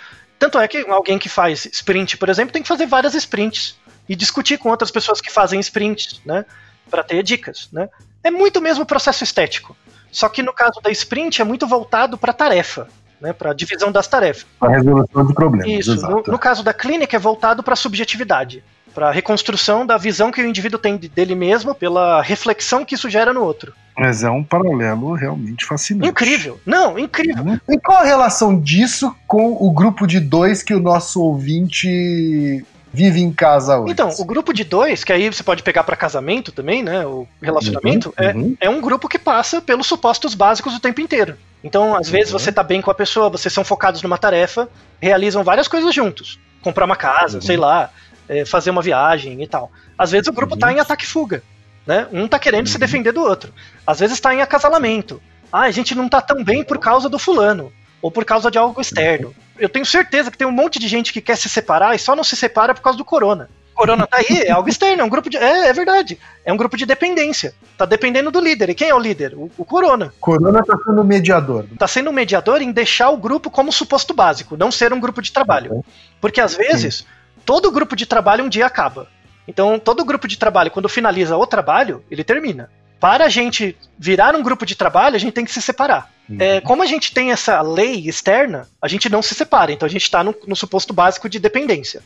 [0.42, 3.78] Tanto é que alguém que faz sprint, por exemplo, tem que fazer várias sprints
[4.08, 6.44] e discutir com outras pessoas que fazem sprints, né?
[6.90, 7.88] Para ter dicas, né?
[8.24, 9.76] É muito mesmo processo estético.
[10.10, 12.88] Só que no caso da sprint é muito voltado para tarefa,
[13.20, 13.32] né?
[13.32, 14.44] Para divisão das tarefas.
[14.58, 15.86] Para resolução de problemas.
[15.86, 15.94] Isso.
[16.10, 20.46] No, no caso da clínica é voltado para subjetividade, para reconstrução da visão que o
[20.46, 23.72] indivíduo tem de- dele mesmo pela reflexão que isso gera no outro.
[23.98, 26.08] Mas é um paralelo realmente fascinante.
[26.08, 26.58] Incrível.
[26.64, 27.58] Não, incrível.
[27.68, 33.20] E qual a relação disso com o grupo de dois que o nosso ouvinte vive
[33.20, 33.92] em casa hoje?
[33.92, 37.04] Então, o grupo de dois, que aí você pode pegar para casamento também, né?
[37.06, 38.56] O relacionamento, é, uhum.
[38.60, 41.36] é um grupo que passa pelos supostos básicos o tempo inteiro.
[41.64, 42.38] Então, às vezes Uhum.
[42.38, 44.68] você tá bem com a pessoa, vocês são focados numa tarefa,
[45.00, 46.38] realizam várias coisas juntos.
[46.62, 47.42] Comprar uma casa, Uhum.
[47.42, 47.90] sei lá,
[48.32, 49.70] é, fazer uma viagem e tal.
[49.96, 50.58] Às vezes o grupo Uhum.
[50.60, 51.42] tá em ataque e fuga.
[51.86, 52.06] Né?
[52.12, 52.80] Um tá querendo se Uhum.
[52.80, 53.52] defender do outro.
[53.86, 55.20] Às vezes tá em acasalamento.
[55.52, 57.72] Ah, a gente não tá tão bem por causa do fulano.
[58.00, 59.34] Ou por causa de algo externo.
[59.58, 62.16] Eu tenho certeza que tem um monte de gente que quer se separar e só
[62.16, 63.48] não se separa por causa do corona.
[63.74, 65.36] Corona tá aí, é algo externo, é um grupo de.
[65.38, 66.18] É, é verdade.
[66.44, 67.54] É um grupo de dependência.
[67.78, 68.68] Tá dependendo do líder.
[68.70, 69.34] E quem é o líder?
[69.34, 70.12] O, o Corona.
[70.20, 71.64] Corona está sendo mediador.
[71.78, 75.22] Tá sendo um mediador em deixar o grupo como suposto básico, não ser um grupo
[75.22, 75.82] de trabalho.
[76.20, 77.06] Porque às vezes,
[77.44, 79.08] todo grupo de trabalho um dia acaba.
[79.46, 82.70] Então, todo grupo de trabalho, quando finaliza o trabalho, ele termina.
[83.00, 86.08] para a gente virar um grupo de trabalho, a gente tem que se separar.
[86.38, 89.90] É, como a gente tem essa lei externa, a gente não se separa, então a
[89.90, 92.00] gente está no, no suposto básico de dependência.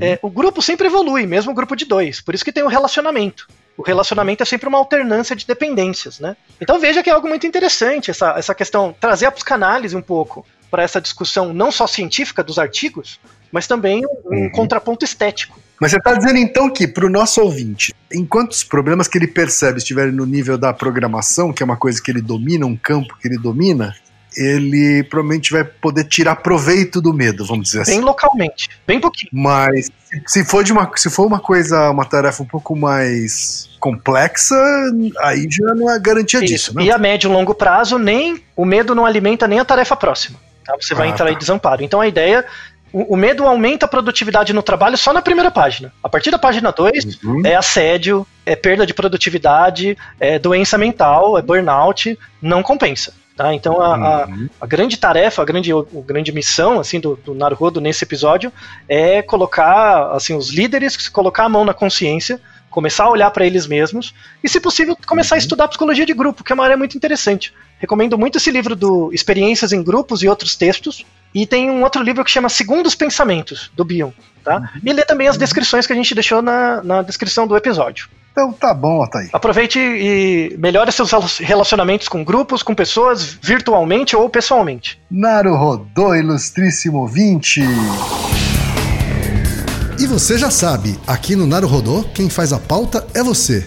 [0.00, 2.68] É, o grupo sempre evolui, mesmo o grupo de dois, por isso que tem o
[2.68, 3.46] relacionamento.
[3.76, 6.36] O relacionamento é sempre uma alternância de dependências, né?
[6.60, 10.44] Então veja que é algo muito interessante essa, essa questão, trazer a psicanálise um pouco
[10.70, 13.20] para essa discussão não só científica dos artigos,
[13.52, 14.50] mas também um Uhum.
[14.50, 15.58] contraponto estético.
[15.80, 19.26] Mas você está dizendo então que, para o nosso ouvinte, enquanto os problemas que ele
[19.26, 23.16] percebe estiverem no nível da programação, que é uma coisa que ele domina, um campo
[23.20, 23.94] que ele domina,
[24.36, 27.92] ele provavelmente vai poder tirar proveito do medo, vamos dizer assim.
[27.96, 29.30] Bem localmente, bem pouquinho.
[29.32, 29.90] Mas
[30.26, 34.54] se- for, de uma, se for uma coisa, uma tarefa um pouco mais complexa,
[35.20, 36.84] aí já não é garantia disso, né?
[36.84, 40.38] E a médio e longo prazo, nem o medo não alimenta nem a tarefa próxima.
[40.64, 40.76] tá?
[40.80, 41.32] Você vai Ah, entrar tá.
[41.32, 41.82] em desamparo.
[41.82, 42.44] Então a ideia.
[42.92, 45.92] O, o medo aumenta a produtividade no trabalho só na primeira página.
[46.02, 47.42] A partir da página 2, Uhum.
[47.44, 53.14] é assédio, é perda de produtividade, é doença mental, é burnout, não compensa.
[53.36, 53.54] Tá?
[53.54, 54.48] Então a, a- Uhum.
[54.60, 58.52] a grande tarefa, a grande, a grande missão assim do, do Naruhodo nesse episódio
[58.88, 62.38] é colocar assim os líderes, colocar a mão na consciência,
[62.70, 64.14] começar a olhar para eles mesmos
[64.44, 67.52] e, se possível, começar a estudar psicologia de grupo, que é uma área muito interessante.
[67.80, 71.04] Recomendo muito esse livro do Experiências em Grupos e outros textos.
[71.34, 74.10] E tem um outro livro que chama Segundos Pensamentos, do Bion.
[74.44, 74.70] Tá?
[74.84, 78.08] E lê também as descrições que a gente deixou na, na descrição do episódio.
[78.32, 79.28] Então tá bom, Ataí.
[79.32, 85.00] Aproveite e melhore seus relacionamentos com grupos, com pessoas, virtualmente ou pessoalmente.
[85.10, 87.60] Naruhodô, ilustríssimo 20.
[89.98, 93.66] E você já sabe, aqui no Naruhodô, quem faz a pauta é você.